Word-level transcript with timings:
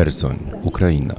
Hersoń, 0.00 0.38
Ukraina. 0.62 1.14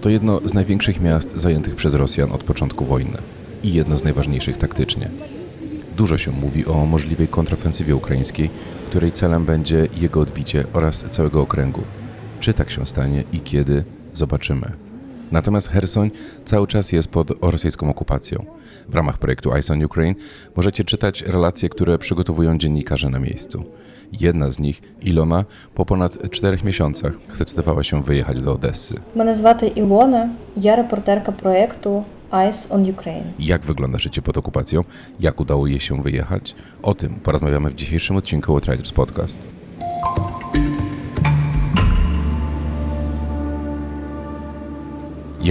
To 0.00 0.08
jedno 0.08 0.40
z 0.44 0.54
największych 0.54 1.00
miast 1.00 1.36
zajętych 1.36 1.74
przez 1.74 1.94
Rosjan 1.94 2.32
od 2.32 2.44
początku 2.44 2.84
wojny 2.84 3.18
i 3.62 3.72
jedno 3.72 3.98
z 3.98 4.04
najważniejszych 4.04 4.56
taktycznie. 4.56 5.10
Dużo 5.96 6.18
się 6.18 6.30
mówi 6.30 6.66
o 6.66 6.86
możliwej 6.86 7.28
kontrofensywie 7.28 7.96
ukraińskiej, 7.96 8.50
której 8.90 9.12
celem 9.12 9.44
będzie 9.44 9.88
jego 9.96 10.20
odbicie 10.20 10.64
oraz 10.72 11.04
całego 11.10 11.40
okręgu. 11.40 11.82
Czy 12.40 12.54
tak 12.54 12.70
się 12.70 12.86
stanie 12.86 13.24
i 13.32 13.40
kiedy, 13.40 13.84
Zobaczymy. 14.12 14.72
Natomiast 15.32 15.68
Hersoń 15.68 16.10
cały 16.44 16.66
czas 16.66 16.92
jest 16.92 17.08
pod 17.08 17.30
rosyjską 17.42 17.90
okupacją. 17.90 18.44
W 18.88 18.94
ramach 18.94 19.18
projektu 19.18 19.52
Eyes 19.52 19.70
on 19.70 19.84
Ukraine 19.84 20.14
możecie 20.56 20.84
czytać 20.84 21.22
relacje, 21.22 21.68
które 21.68 21.98
przygotowują 21.98 22.58
dziennikarze 22.58 23.10
na 23.10 23.18
miejscu. 23.18 23.64
Jedna 24.20 24.52
z 24.52 24.58
nich, 24.58 24.82
Ilona, 25.02 25.44
po 25.74 25.86
ponad 25.86 26.30
czterech 26.30 26.64
miesiącach 26.64 27.12
zdecydowała 27.34 27.84
się 27.84 28.02
wyjechać 28.02 28.40
do 28.40 28.52
Odessy. 28.52 28.94
Mnie 29.16 29.34
zwany 29.34 29.68
Ilona, 29.68 30.28
ja 30.56 30.76
reporterka 30.76 31.32
projektu 31.32 32.04
Eyes 32.32 32.72
on 32.72 32.90
Ukraine. 32.90 33.32
Jak 33.38 33.62
wygląda 33.62 33.98
życie 33.98 34.22
pod 34.22 34.36
okupacją? 34.36 34.84
Jak 35.20 35.40
udało 35.40 35.66
jej 35.66 35.80
się 35.80 36.02
wyjechać? 36.02 36.54
O 36.82 36.94
tym 36.94 37.14
porozmawiamy 37.14 37.70
w 37.70 37.74
dzisiejszym 37.74 38.16
odcinku 38.16 38.52
Outriders 38.52 38.92
Podcast. 38.92 39.38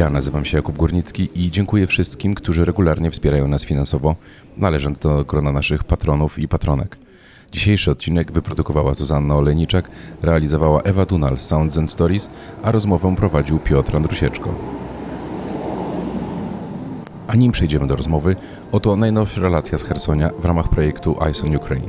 Ja 0.01 0.09
nazywam 0.09 0.45
się 0.45 0.57
Jakub 0.57 0.77
Górnicki 0.77 1.29
i 1.35 1.51
dziękuję 1.51 1.87
wszystkim, 1.87 2.35
którzy 2.35 2.65
regularnie 2.65 3.11
wspierają 3.11 3.47
nas 3.47 3.65
finansowo, 3.65 4.15
należąc 4.57 4.99
do 4.99 5.25
grona 5.25 5.51
naszych 5.51 5.83
patronów 5.83 6.39
i 6.39 6.47
patronek. 6.47 6.97
Dzisiejszy 7.51 7.91
odcinek 7.91 8.31
wyprodukowała 8.31 8.93
Zuzanna 8.93 9.35
Olejniczak, 9.35 9.91
realizowała 10.21 10.81
Ewa 10.81 11.05
Dunal 11.05 11.37
z 11.37 11.47
Sounds 11.47 11.77
and 11.77 11.91
Stories, 11.91 12.29
a 12.63 12.71
rozmowę 12.71 13.15
prowadził 13.15 13.59
Piotr 13.59 13.95
Andrusieczko. 13.95 14.55
A 17.27 17.35
nim 17.35 17.51
przejdziemy 17.51 17.87
do 17.87 17.95
rozmowy, 17.95 18.35
oto 18.71 18.95
najnowsza 18.95 19.41
relacja 19.41 19.77
z 19.77 19.83
Hersonia 19.83 20.29
w 20.39 20.45
ramach 20.45 20.69
projektu 20.69 21.17
Ice 21.31 21.47
on 21.47 21.55
Ukraine. 21.55 21.87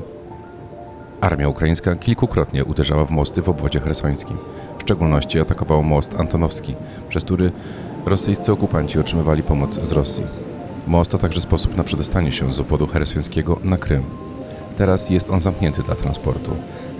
Armia 1.21 1.49
ukraińska 1.49 1.97
kilkukrotnie 1.97 2.65
uderzała 2.65 3.05
w 3.05 3.11
mosty 3.11 3.43
w 3.43 3.49
obwodzie 3.49 3.81
hersońskim. 3.81 4.39
W 4.79 4.83
szczególności 4.83 5.41
atakowała 5.41 5.83
most 5.83 6.21
Antonowski, 6.21 6.75
przez 7.09 7.25
który 7.25 7.53
rosyjscy 8.07 8.53
okupanci 8.53 8.99
otrzymywali 8.99 9.43
pomoc 9.43 9.81
z 9.83 9.93
Rosji. 9.93 10.25
Most 10.87 11.11
to 11.11 11.19
także 11.19 11.41
sposób 11.41 11.77
na 11.77 11.85
przedostanie 11.85 12.33
się 12.33 12.55
z 12.55 12.61
obwodu 12.61 12.87
hersońskiego 12.87 13.59
na 13.65 13.77
Krym. 13.77 14.03
Teraz 14.77 15.11
jest 15.11 15.31
on 15.31 15.41
zamknięty 15.41 15.83
dla 15.83 15.95
transportu. 15.95 16.51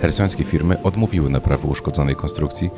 Hersońskie 0.01 0.43
firmy 0.43 0.83
odmówiły 0.83 1.29
naprawy 1.29 1.67
uszkodzonej 1.67 2.15
konstrukcji, 2.15 2.69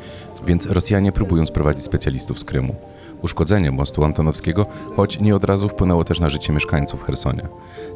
więc 0.46 0.66
Rosjanie 0.66 1.12
próbują 1.12 1.46
sprowadzić 1.46 1.84
specjalistów 1.84 2.40
z 2.40 2.44
Krymu. 2.44 2.74
Uszkodzenie 3.22 3.70
mostu 3.70 4.04
Antonowskiego, 4.04 4.66
choć 4.96 5.20
nie 5.20 5.36
od 5.36 5.44
razu 5.44 5.68
wpłynęło 5.68 6.04
też 6.04 6.20
na 6.20 6.28
życie 6.28 6.52
mieszkańców 6.52 7.04
Hersonia. 7.04 7.48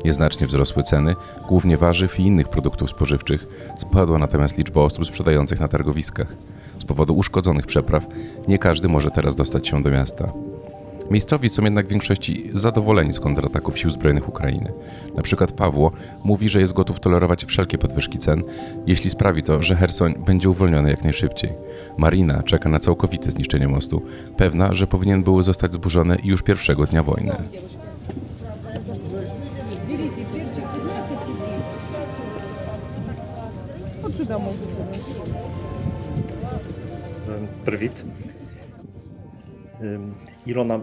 Nieznacznie 0.05 0.47
wzrosły 0.47 0.83
ceny, 0.83 1.17
głównie 1.48 1.77
warzyw 1.77 2.20
i 2.20 2.22
innych 2.22 2.48
produktów 2.48 2.91
spożywczych, 2.91 3.47
spadła 3.77 4.19
natomiast 4.19 4.59
liczba 4.59 4.81
osób 4.81 5.06
sprzedających 5.06 5.61
na 5.61 5.69
targowiskach. 5.69 6.27
Z 6.81 6.84
powodu 6.84 7.14
uszkodzonych 7.14 7.67
przepraw 7.67 8.06
nie 8.48 8.59
każdy 8.59 8.89
może 8.89 9.11
teraz 9.11 9.34
dostać 9.34 9.69
się 9.69 9.83
do 9.83 9.91
miasta. 9.91 10.33
Miejscowi 11.11 11.48
są 11.48 11.64
jednak 11.64 11.87
w 11.87 11.91
większości 11.91 12.50
zadowoleni 12.53 13.12
z 13.12 13.20
kontrataków 13.20 13.78
sił 13.78 13.91
zbrojnych 13.91 14.28
Ukrainy. 14.28 14.72
Na 15.17 15.22
przykład 15.22 15.53
Pawło 15.53 15.93
mówi, 16.25 16.49
że 16.49 16.60
jest 16.60 16.72
gotów 16.72 17.00
tolerować 17.00 17.44
wszelkie 17.44 17.78
podwyżki 17.78 18.19
cen, 18.19 18.43
jeśli 18.87 19.10
sprawi 19.10 19.43
to, 19.43 19.62
że 19.62 19.77
Hersoń 19.77 20.15
będzie 20.27 20.50
uwolniony 20.50 20.91
jak 20.91 21.04
najszybciej. 21.04 21.53
Marina 21.99 22.43
czeka 22.43 22.69
na 22.69 22.81
całkowite 22.81 23.31
zniszczenie 23.31 23.69
mostu, 23.69 24.03
pewna, 24.37 24.75
że 24.75 24.87
powinien 24.87 25.22
był 25.22 25.43
zostać 25.43 25.72
zburzony 25.72 26.19
już 26.25 26.43
pierwszego 26.43 26.87
dnia 26.87 27.03
wojny. 27.03 27.33
Prywit. 37.65 38.05
Ilona, 40.47 40.81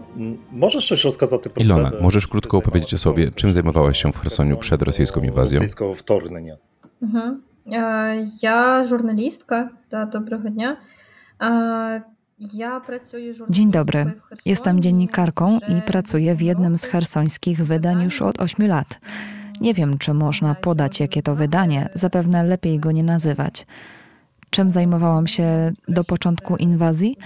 możesz 0.52 0.88
coś 0.88 1.04
rozkazać 1.04 1.42
tym 1.42 1.52
Ilona, 1.56 1.90
e, 1.90 2.02
możesz 2.02 2.26
krótko 2.26 2.58
opowiedzieć 2.58 2.94
o 2.94 2.98
sobie, 2.98 3.30
czym 3.30 3.52
zajmowałaś 3.52 4.02
się 4.02 4.12
w 4.12 4.18
Chersoniu 4.18 4.56
przed 4.56 4.82
rosyjską 4.82 5.22
inwazją? 5.22 5.56
Rosyjską 5.56 5.94
wtorny, 5.94 6.42
nie. 6.42 6.56
Mhm. 7.02 7.42
E, 7.72 8.26
ja 8.42 8.84
żurnalistka, 8.84 9.68
da, 9.90 10.06
dobrego 10.06 10.50
dnia. 10.50 10.76
E, 11.42 12.02
ja 12.54 12.80
Dzień 13.50 13.70
dobry. 13.70 14.12
Jestem 14.46 14.80
dziennikarką 14.80 15.58
i 15.68 15.82
pracuję 15.82 16.34
w 16.34 16.42
jednym 16.42 16.78
z 16.78 16.84
hersońskich 16.84 17.64
wydań 17.64 18.02
już 18.02 18.22
od 18.22 18.40
8 18.40 18.66
lat. 18.66 19.00
Nie 19.60 19.74
wiem, 19.74 19.98
czy 19.98 20.14
można 20.14 20.54
podać, 20.54 21.00
jakie 21.00 21.22
to 21.22 21.34
wydanie, 21.34 21.88
zapewne 21.94 22.44
lepiej 22.44 22.78
go 22.78 22.92
nie 22.92 23.02
nazywać 23.02 23.66
Czym 24.49 24.71
zajmowałam 24.71 25.27
się 25.27 25.71
do 25.87 26.03
początku 26.03 26.55
inwazji? 26.57 27.17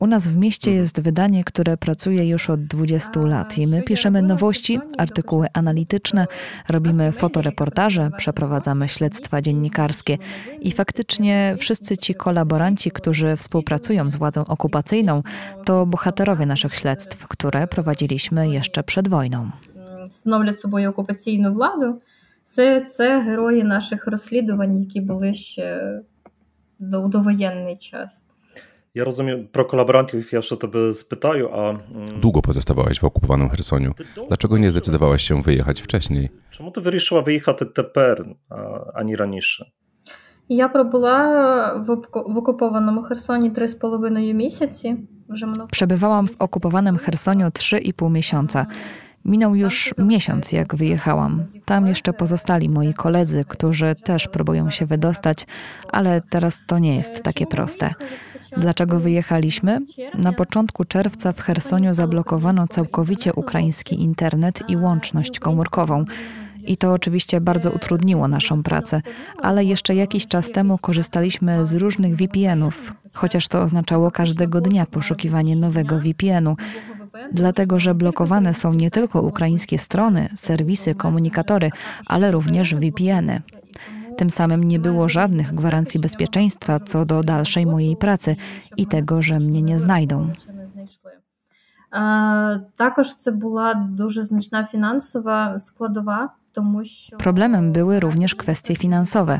U 0.00 0.06
nas 0.06 0.28
w 0.28 0.36
mieście 0.36 0.72
jest 0.72 1.00
wydanie, 1.00 1.44
które 1.44 1.76
pracuje 1.76 2.28
już 2.28 2.50
od 2.50 2.64
20 2.64 3.20
lat 3.20 3.58
i 3.58 3.66
my 3.66 3.82
piszemy 3.82 4.22
nowości, 4.22 4.78
artykuły 4.98 5.46
analityczne, 5.54 6.26
robimy 6.68 7.12
fotoreportaże, 7.12 8.10
przeprowadzamy 8.16 8.88
śledztwa 8.88 9.42
dziennikarskie 9.42 10.18
i 10.60 10.72
faktycznie 10.72 11.56
wszyscy 11.58 11.96
ci 11.96 12.14
kolaboranci, 12.14 12.90
którzy 12.90 13.36
współpracują 13.36 14.10
z 14.10 14.16
władzą 14.16 14.44
okupacyjną, 14.46 15.22
to 15.64 15.86
bohaterowie 15.86 16.46
naszych 16.46 16.74
śledztw, 16.74 17.28
które 17.28 17.66
prowadziliśmy 17.66 18.48
jeszcze 18.48 18.82
przed 18.82 19.08
wojną. 19.08 19.38
м, 19.76 20.10
становлять 20.10 20.60
собою 20.60 20.90
окупаційну 20.90 21.52
владу. 21.52 22.00
Це, 22.44 22.80
це 22.80 23.20
герої 23.22 23.64
наших 23.64 24.06
розслідувань, 24.06 24.78
які 24.78 25.00
були 25.00 25.34
ще 25.34 25.80
до 26.78 27.08
довоєнний 27.08 27.76
час. 27.76 28.24
Я 28.94 29.04
розумію, 29.04 29.46
про 29.52 29.64
колаборантів 29.64 30.28
я 30.32 30.42
ще 30.42 30.56
тебе 30.56 30.92
спитаю, 30.92 31.48
а 31.52 31.70
м, 31.70 31.80
Długo 32.20 32.42
pozostawałaś 32.42 33.00
w 33.00 33.04
okupowanym 33.04 33.48
Hersoniu. 33.48 33.94
ти 33.94 34.04
довго 34.14 34.28
Dlaczego 34.28 34.58
nie 34.58 34.70
залишилася? 34.70 34.70
zdecydowałaś 34.70 35.22
się 35.22 35.42
wyjechać 35.42 35.80
wcześniej? 35.82 36.30
Чому 36.50 36.70
ти 36.70 36.80
вирішила 36.80 37.20
виїхати 37.20 37.64
тепер, 37.64 38.26
а, 38.48 38.56
ані 38.94 39.16
раніше? 39.16 39.66
Я 40.48 40.68
пробула 40.68 41.72
в, 41.74 41.90
обко- 41.90 42.32
в 42.32 42.38
окупованому 42.38 43.02
Херсоні 43.02 43.50
три 43.50 43.68
з 43.68 43.74
половиною 43.74 44.34
місяці. 44.34 44.96
Вже 45.28 45.46
минув 45.46 45.68
Przebywałam 45.68 46.26
w 46.28 46.34
okupowanym 46.38 46.96
Hersoniu 46.96 47.46
3,5 47.46 48.10
miesiąca. 48.10 48.66
Minął 49.25 49.55
już 49.55 49.93
miesiąc, 49.97 50.51
jak 50.51 50.75
wyjechałam. 50.75 51.43
Tam 51.65 51.87
jeszcze 51.87 52.13
pozostali 52.13 52.69
moi 52.69 52.93
koledzy, 52.93 53.45
którzy 53.47 53.95
też 53.95 54.27
próbują 54.27 54.69
się 54.69 54.85
wydostać, 54.85 55.47
ale 55.91 56.21
teraz 56.29 56.61
to 56.67 56.79
nie 56.79 56.95
jest 56.95 57.23
takie 57.23 57.47
proste. 57.47 57.93
Dlaczego 58.57 58.99
wyjechaliśmy? 58.99 59.79
Na 60.17 60.33
początku 60.33 60.85
czerwca 60.85 61.31
w 61.31 61.41
Chersoniu 61.41 61.93
zablokowano 61.93 62.67
całkowicie 62.67 63.33
ukraiński 63.33 64.01
internet 64.01 64.63
i 64.67 64.77
łączność 64.77 65.39
komórkową. 65.39 66.05
I 66.67 66.77
to 66.77 66.93
oczywiście 66.93 67.41
bardzo 67.41 67.71
utrudniło 67.71 68.27
naszą 68.27 68.63
pracę, 68.63 69.01
ale 69.41 69.65
jeszcze 69.65 69.95
jakiś 69.95 70.27
czas 70.27 70.51
temu 70.51 70.77
korzystaliśmy 70.77 71.65
z 71.65 71.73
różnych 71.73 72.15
VPN-ów, 72.15 72.93
chociaż 73.13 73.47
to 73.47 73.61
oznaczało 73.61 74.11
każdego 74.11 74.61
dnia 74.61 74.85
poszukiwanie 74.85 75.55
nowego 75.55 75.99
VPN-u, 75.99 76.55
dlatego 77.32 77.78
że 77.78 77.94
blokowane 77.94 78.54
są 78.54 78.74
nie 78.74 78.90
tylko 78.90 79.22
ukraińskie 79.22 79.78
strony, 79.78 80.28
serwisy, 80.34 80.94
komunikatory, 80.94 81.70
ale 82.06 82.30
również 82.30 82.74
VPN-y. 82.74 83.42
Tym 84.16 84.30
samym 84.30 84.64
nie 84.64 84.78
było 84.78 85.08
żadnych 85.08 85.54
gwarancji 85.54 86.00
bezpieczeństwa 86.00 86.80
co 86.80 87.04
do 87.04 87.22
dalszej 87.22 87.66
mojej 87.66 87.96
pracy 87.96 88.36
i 88.76 88.86
tego, 88.86 89.22
że 89.22 89.38
mnie 89.38 89.62
nie 89.62 89.78
znajdą. 89.78 90.30
не 90.54 90.66
знайшли. 90.66 91.10
А, 91.90 92.58
також 92.76 93.14
це 93.14 93.30
була 93.30 93.74
дуже 93.74 94.24
значна 94.24 94.66
фінансова 94.66 95.58
складова, 95.58 96.18
тому 96.18 96.28
що 96.28 96.41
Problemem 97.17 97.71
były 97.71 97.99
również 97.99 98.35
kwestie 98.35 98.75
finansowe. 98.75 99.39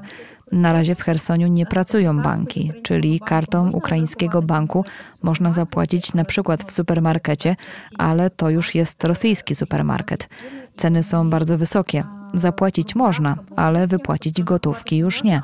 Na 0.52 0.74
razie 0.74 0.96
w 0.96 1.02
Chersoniu 1.02 1.48
nie 1.48 1.66
pracują 1.66 2.22
banki, 2.22 2.72
czyli 2.84 3.20
kartą 3.20 3.72
ukraińskiego 3.72 4.42
banku 4.42 4.86
można 5.24 5.54
zapłacić 5.54 6.14
na 6.14 6.26
przykład 6.26 6.64
w 6.64 6.72
supermarkecie, 6.72 7.56
ale 7.98 8.30
to 8.30 8.50
już 8.50 8.76
jest 8.76 9.04
rosyjski 9.04 9.56
supermarket. 9.56 10.30
Ceny 10.76 11.04
są 11.04 11.30
bardzo 11.30 11.58
wysokie. 11.58 12.04
Zapłacić 12.34 12.96
można, 12.96 13.38
ale 13.56 13.88
wypłacić 13.88 14.42
gotówki 14.42 14.98
już 14.98 15.24
nie. 15.24 15.42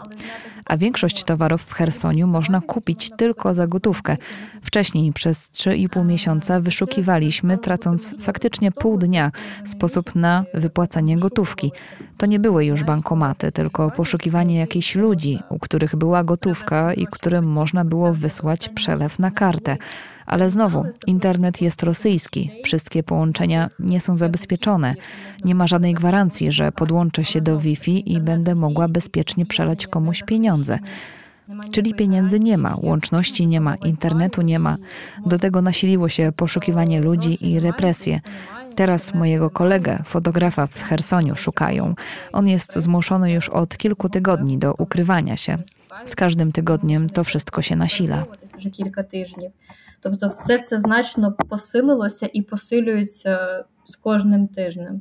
A 0.69 0.77
większość 0.77 1.23
towarów 1.23 1.61
w 1.61 1.73
Chersoniu 1.73 2.27
można 2.27 2.61
kupić 2.61 3.09
tylko 3.17 3.53
za 3.53 3.67
gotówkę. 3.67 4.17
Wcześniej 4.61 5.13
przez 5.13 5.51
3,5 5.51 6.05
miesiąca 6.05 6.59
wyszukiwaliśmy, 6.59 7.57
tracąc 7.57 8.15
faktycznie 8.19 8.71
pół 8.71 8.97
dnia, 8.97 9.31
sposób 9.65 10.15
na 10.15 10.43
wypłacanie 10.53 11.17
gotówki. 11.17 11.71
To 12.17 12.25
nie 12.25 12.39
były 12.39 12.65
już 12.65 12.83
bankomaty, 12.83 13.51
tylko 13.51 13.91
poszukiwanie 13.91 14.57
jakichś 14.59 14.95
ludzi, 14.95 15.39
u 15.49 15.59
których 15.59 15.95
była 15.95 16.23
gotówka 16.23 16.93
i 16.93 17.07
którym 17.07 17.45
można 17.45 17.85
było 17.85 18.13
wysłać 18.13 18.69
przelew 18.69 19.19
na 19.19 19.31
kartę. 19.31 19.77
Ale 20.29 20.49
znowu, 20.49 20.85
internet 21.07 21.61
jest 21.61 21.83
rosyjski, 21.83 22.51
wszystkie 22.63 23.03
połączenia 23.03 23.69
nie 23.79 23.99
są 23.99 24.15
zabezpieczone. 24.15 24.95
Nie 25.45 25.55
ma 25.55 25.67
żadnej 25.67 25.93
gwarancji, 25.93 26.51
że 26.51 26.71
podłączę 26.71 27.23
się 27.23 27.41
do 27.41 27.59
Wi-Fi 27.59 28.13
i 28.13 28.21
będę 28.21 28.55
mogła 28.55 28.87
bezpiecznie 28.87 29.45
przelać 29.45 29.87
komuś 29.87 30.23
pieniądze. 30.23 30.79
Czyli 31.71 31.93
pieniędzy 31.93 32.39
nie 32.39 32.57
ma, 32.57 32.75
łączności 32.81 33.47
nie 33.47 33.61
ma, 33.61 33.75
internetu 33.75 34.41
nie 34.41 34.59
ma. 34.59 34.77
Do 35.25 35.39
tego 35.39 35.61
nasiliło 35.61 36.09
się 36.09 36.31
poszukiwanie 36.35 37.01
ludzi 37.01 37.47
i 37.49 37.59
represje. 37.59 38.21
Teraz 38.75 39.13
mojego 39.13 39.49
kolegę, 39.49 39.99
fotografa 40.05 40.67
w 40.67 40.81
Chersoniu, 40.81 41.35
szukają. 41.35 41.93
On 42.33 42.47
jest 42.47 42.73
zmuszony 42.73 43.31
już 43.31 43.49
od 43.49 43.77
kilku 43.77 44.09
tygodni 44.09 44.57
do 44.57 44.73
ukrywania 44.73 45.37
się. 45.37 45.57
Z 46.05 46.15
każdym 46.15 46.51
tygodniem 46.51 47.09
to 47.09 47.23
wszystko 47.23 47.61
się 47.61 47.75
nasila. 47.75 48.25
Kilka 48.71 49.03
tygodni. 49.03 49.49
Тобто, 50.02 50.28
все 50.28 50.58
це 50.58 50.78
значно 50.78 51.32
посилилося 51.32 52.30
і 52.32 52.42
посилюється 52.42 53.64
з 53.88 53.96
кожним 53.96 54.48
тижнем. 54.48 55.00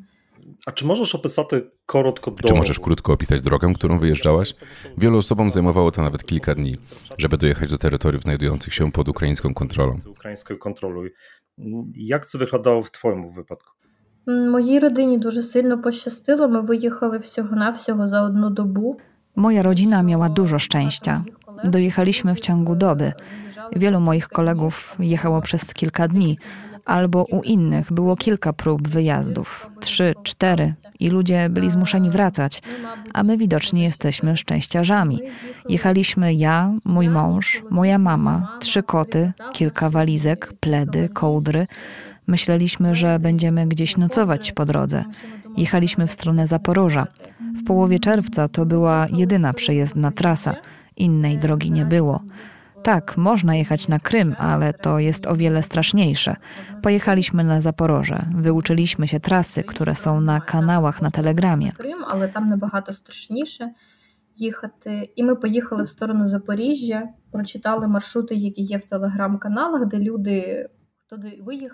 А 0.68 0.72
чи 0.72 0.86
можеш 0.86 1.16
описати 1.16 1.63
коротко 1.86 2.31
Czy 2.31 2.42
дорогу? 2.42 2.57
możesz 2.57 2.80
krótko 2.80 3.13
opisać 3.13 3.42
drogę, 3.42 3.74
którą 3.74 4.00
wyjeżdżałaś? 4.00 4.56
Wielu 4.98 5.18
osobom 5.18 5.51
zajmowało 5.51 5.92
to 5.92 6.01
nawet 6.01 6.24
kilka 6.24 6.56
dni, 6.56 6.75
żeby 7.18 7.38
dojechać 7.38 7.69
do 7.69 7.78
terytoriów 7.78 8.22
znajdujących 8.24 8.74
się 8.74 8.92
pod 8.92 9.10
ukraińską 9.10 9.54
kontrolą. 9.54 10.00
українською 10.07 10.60
контролю? 10.60 11.10
Як 11.95 12.28
це 12.28 12.38
виглядало 12.38 12.80
в 12.81 12.90
твоєму 12.90 13.30
випадку? 13.30 13.72
М, 14.28 14.50
Моїй 14.51 14.80
родині 14.80 15.18
дуже 15.18 15.44
сильно 15.44 15.81
пощастило. 15.81 16.48
Ми 16.50 16.62
виїхали 16.62 17.18
всього-навсього 17.18 18.07
за 18.07 18.22
одну 18.22 18.50
добу. 18.50 19.00
Moja 19.36 19.63
rodzina 19.63 20.04
miała 20.04 20.30
dużo 20.30 20.60
szczęścia. 20.60 21.24
Dojechaliśmy 21.64 22.34
w 22.34 22.40
ciągu 22.40 22.76
doby. 22.76 23.12
Wielu 23.76 24.00
moich 24.00 24.28
kolegów 24.28 24.96
jechało 24.99 25.43
przez 25.43 25.75
kilka 25.75 26.08
dni, 26.08 26.38
albo 26.84 27.25
u 27.25 27.43
innych 27.43 27.93
było 27.93 28.16
kilka 28.16 28.52
prób 28.52 28.88
wyjazdów 28.88 29.70
trzy, 29.81 30.14
cztery 30.22 30.75
i 31.00 31.08
ludzie 31.10 31.49
byli 31.50 31.70
zmuszeni 31.70 32.10
wracać, 32.10 32.62
a 33.14 33.22
my 33.22 33.37
widocznie 33.37 33.84
jesteśmy 33.84 34.37
szczęściarzami. 34.37 35.20
Jechaliśmy 35.69 36.34
ja, 36.34 36.72
mój 36.84 37.08
mąż, 37.08 37.62
moja 37.70 37.99
mama, 37.99 38.56
trzy 38.60 38.82
koty, 38.82 39.32
kilka 39.52 39.90
walizek, 39.90 40.52
pledy, 40.60 41.08
kołdry. 41.08 41.66
Myśleliśmy, 42.26 42.94
że 42.94 43.19
będziemy 43.19 43.66
gdzieś 43.66 43.96
nocować 43.96 44.52
po 44.52 44.64
drodze. 44.64 45.05
Jechaliśmy 45.56 46.06
w 46.06 46.12
stronę 46.12 46.46
Zaporoża. 46.46 47.06
W 47.55 47.64
połowie 47.64 47.99
czerwca 47.99 48.49
to 48.49 48.66
była 48.66 49.06
jedyna 49.12 49.52
przejezdna 49.52 50.10
trasa. 50.10 50.55
Innej 50.98 51.38
drogi 51.38 51.72
nie 51.72 51.86
było. 51.86 52.22
Tak, 52.84 53.18
można 53.18 53.56
jechać 53.56 53.88
na 53.88 54.00
Krym, 54.00 54.36
ale 54.38 54.74
to 54.74 55.00
jest 55.00 55.28
o 55.28 55.36
wiele 55.36 55.63
straszniejsze. 55.63 56.36
Pojechaliśmy 56.81 57.44
na 57.44 57.62
Zaporoże, 57.62 58.25
wyuczyliśmy 58.36 59.07
się 59.07 59.19
trasy, 59.19 59.63
które 59.63 59.95
są 59.95 60.22
na 60.22 60.42
kanałach 60.42 61.01
na 61.01 61.12
Telegramie. 61.12 61.72
Крим, 61.72 62.06
але 62.07 62.28
там 62.28 62.48
набагато 62.50 62.94
страшніше 62.94 63.69
їхати. 64.36 65.10
І 65.16 65.24
ми 65.24 65.36
поїхали 65.36 65.84
в 65.84 65.90
сторону 65.90 66.28
Запоріжжя, 66.28 67.04
прочитали 67.31 67.88
маршрути, 67.88 68.36
які 68.36 68.62
є 68.62 68.78
в 68.78 68.86
телеграм-каналах, 68.86 69.86
де 69.86 70.00
люди. 70.00 70.69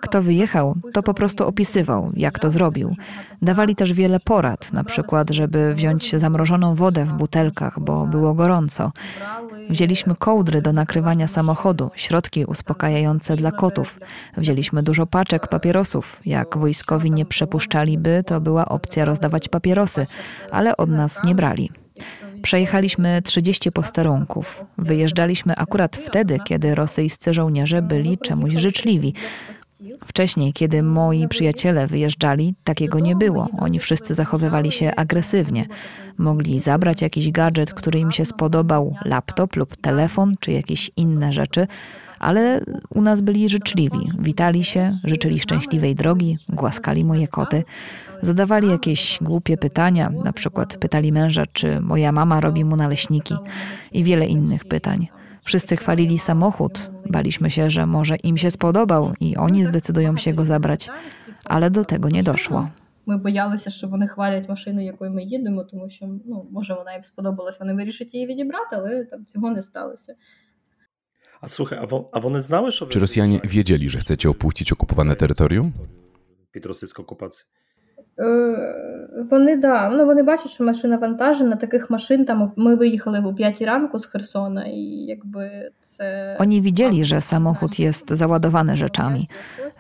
kto 0.00 0.22
wyjechał, 0.22 0.75
to 0.92 1.02
po 1.02 1.14
prostu 1.14 1.46
opisywał, 1.46 2.12
jak 2.16 2.38
to 2.38 2.50
zrobił. 2.50 2.96
Dawali 3.42 3.76
też 3.76 3.92
wiele 3.92 4.20
porad, 4.20 4.72
na 4.72 4.84
przykład, 4.84 5.31
żeby 5.31 5.75
wziąć 5.75 6.16
zamrożoną 6.16 6.75
wodę 6.75 7.04
w 7.04 7.12
butelkach, 7.12 7.81
bo 7.81 8.06
było 8.06 8.34
gorąco. 8.34 8.92
Wzięliśmy 9.70 10.14
kołdry 10.16 10.62
do 10.62 10.72
nakrywania 10.72 11.28
samochodu, 11.28 11.90
środki 11.94 12.44
uspokajające 12.44 13.36
dla 13.36 13.52
kotów. 13.52 14.00
Wzięliśmy 14.36 14.82
dużo 14.82 15.06
paczek 15.06 15.48
papierosów. 15.48 16.20
Jak 16.26 16.58
wojskowi 16.58 17.10
nie 17.10 17.25
przepuszczaliby, 17.25 18.25
to 18.26 18.40
była 18.40 18.66
opcja 18.66 19.04
rozdawać 19.04 19.48
papierosy, 19.48 20.06
ale 20.50 20.76
od 20.76 20.90
nas 20.90 21.25
nie 21.25 21.34
brali. 21.34 21.70
Przejechaliśmy 22.44 23.23
30 23.23 23.73
posterunków. 23.73 24.64
Wyjeżdżaliśmy 24.79 25.56
akurat 25.56 25.96
wtedy, 25.96 26.38
kiedy 26.44 26.75
rosyjscy 26.75 27.35
żołnierze 27.35 27.82
byli 27.82 28.19
czemuś 28.19 28.55
życzliwi. 28.55 29.14
Wcześniej, 30.04 30.52
kiedy 30.52 30.82
moi 30.82 31.28
przyjaciele 31.28 31.86
wyjeżdżali, 31.86 32.54
takiego 32.64 33.00
nie 33.00 33.16
było. 33.16 33.48
Oni 33.58 33.78
wszyscy 33.78 34.14
zachowywali 34.14 34.72
się 34.72 34.94
agresywnie. 34.94 35.66
Mogli 36.19 36.60
zabrać 36.60 37.02
jakiś 37.02 37.31
gadżet, 37.31 37.75
który 37.75 37.98
im 37.98 38.12
się 38.12 38.25
spodobał, 38.25 38.96
laptop 39.04 39.56
lub 39.56 39.76
telefon, 39.76 40.34
czy 40.40 40.52
jakieś 40.52 40.90
inne 40.96 41.32
rzeczy, 41.32 41.66
ale 42.19 42.60
u 42.90 43.02
nas 43.02 43.20
byli 43.20 43.48
życzliwi. 43.48 44.10
Witali 44.19 44.64
się, 44.64 44.90
życzyli 45.04 45.40
szczęśliwej 45.40 45.94
drogi, 45.94 46.38
głaskali 46.48 47.04
moje 47.04 47.28
koty. 47.28 47.64
Zadawali 48.22 48.69
jakieś 48.69 49.19
głupie 49.20 49.56
pytania, 49.56 50.10
na 50.25 50.32
przykład 50.32 50.76
pytali 50.76 51.12
męża, 51.12 51.46
czy 51.52 51.81
moja 51.81 52.12
mama 52.12 52.40
robi 52.40 52.64
mu 52.64 52.76
naleśniki 52.76 53.34
i 53.92 54.04
wiele 54.04 54.26
innych 54.26 54.64
pytań. 54.64 55.08
Wszyscy 55.44 55.77
chwalili 55.77 56.19
samochód, 56.19 56.89
baliśmy 57.06 57.50
się, 57.50 57.69
że 57.69 57.86
może 57.86 58.16
im 58.16 58.38
się 58.38 58.51
spodobał 58.51 59.13
i 59.19 59.38
oni 59.38 59.66
zdecydują 59.66 60.18
się 60.18 60.33
go 60.33 60.45
zabrać, 60.45 60.89
ale 61.45 61.69
do 61.69 61.86
tego 61.86 62.10
nie 62.10 62.24
doszło. 62.24 62.69
Ми 63.06 63.18
боялися, 63.18 63.69
що 63.69 63.88
вони 63.88 64.07
хвалять 64.07 64.50
машину, 64.50 64.81
якою 64.81 65.12
ми 65.12 65.24
їдемо, 65.24 65.63
тому 65.63 65.89
що 65.89 66.07
ну, 66.25 66.48
може 66.51 66.74
вона 66.74 66.94
їм 66.94 67.04
сподобалась, 67.04 67.60
вони 67.60 67.74
вирішать 67.74 68.13
її 68.13 68.27
відібрати, 68.27 68.75
але 68.75 69.06
там 69.06 69.25
цього 69.33 69.51
не 69.51 69.63
сталося. 69.63 70.16
A 71.42 71.48
słuchaj, 71.48 71.80
a, 71.80 71.86
wo, 71.86 72.10
a 72.12 72.19
вони 72.19 72.39
знали, 72.39 72.71
що 72.71 72.86
ви 72.86 72.92
Czy 72.92 73.00
Rosjanie 73.00 73.39
виїжджаєте 73.39 73.48
wiedzieli, 73.48 73.89
że 73.89 74.00
chcecie 74.00 74.30
opuścić 74.30 74.71
okupowane 74.71 75.16
terytorium? 75.16 75.71
під 76.51 76.66
російську 76.66 77.01
окупацію? 77.01 77.45
Е, 78.19 78.75
Вони 79.30 79.57
да, 79.57 79.89
ну 79.89 80.06
вони 80.06 80.24
бачать, 80.24 80.51
що 80.51 80.63
машина 80.63 80.98
вантажена. 80.98 81.56
Таких 81.56 81.89
машин 81.89 82.25
там 82.25 82.51
ми 82.56 82.75
виїхали 82.75 83.24
о 83.25 83.33
5 83.33 83.62
ранку 83.62 84.00
з 84.00 84.06
Херсона, 84.06 84.66
і 84.66 84.81
якби 85.07 85.69
це 85.81 86.36
Oni 86.39 86.62
widzieli, 86.62 87.04
że 87.04 87.21
samochód 87.21 87.80
jest 87.80 88.10
załadowany 88.16 88.77
rzeczami. 88.77 89.30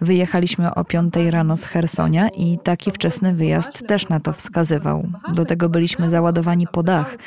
Wyjechaliśmy 0.01 0.73
o 0.75 0.83
5 0.85 1.15
rano 1.31 1.57
z 1.57 1.65
Hersonia 1.65 2.29
i 2.37 2.57
taki 2.63 2.91
wczesny 2.91 3.33
wyjazd 3.33 3.87
też 3.87 4.09
na 4.09 4.19
to 4.19 4.33
wskazywał. 4.33 5.03
Do 5.33 5.45
tego 5.45 5.69
byliśmy 5.69 6.09
załadowani 6.09 6.67
po 6.71 6.83
dach. 6.83 7.17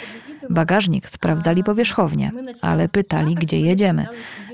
Bagażnik 0.49 1.09
sprawdzali 1.09 1.63
powierzchownie, 1.63 2.31
ale 2.61 2.89
pytali, 2.89 3.35
gdzie 3.35 3.59
jedziemy. 3.59 4.05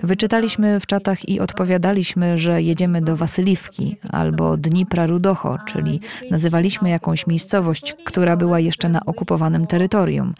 Wyczytaliśmy 0.04 0.80
w 0.80 0.86
czatach 0.86 1.30
i 1.30 1.40
odpowiadaliśmy, 1.40 2.38
że 2.38 2.62
jedziemy 2.62 3.02
do 3.02 3.18
Wasyliwki 3.18 3.98
albo 4.12 4.58
Dnipra 4.58 5.06
Rudocho, 5.06 5.58
czyli 5.68 6.00
nazywaliśmy 6.32 6.90
jakąś 6.90 7.28
miejscowość, 7.28 7.96
która 8.06 8.38
była 8.38 8.60
jeszcze 8.60 8.90
na 8.90 9.06
okupowanym 9.06 9.68
terytorium. 9.68 10.34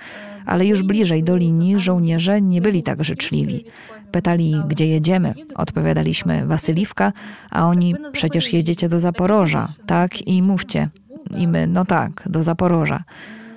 Ale 0.46 0.66
już 0.66 0.84
bliżej 0.84 1.24
do 1.24 1.36
linii 1.36 1.80
żołnierze 1.80 2.42
nie 2.42 2.62
byli 2.62 2.84
tak 2.84 3.04
życzliwi. 3.04 3.66
Pytali, 4.12 4.56
gdzie 4.68 4.88
jedziemy. 4.88 5.34
Odpowiadaliśmy 5.56 6.48
Wasyliwka, 6.48 7.14
a 7.50 7.68
oni 7.68 7.96
przecież 8.12 8.54
jedziecie 8.54 8.90
do 8.90 9.00
Zaporoża. 9.00 9.68
Tak 9.86 10.28
i 10.28 10.42
mówcie. 10.42 10.90
I 11.38 11.48
my, 11.48 11.68
no 11.68 11.86
tak, 11.86 12.24
do 12.26 12.44
Zaporoża. 12.44 13.04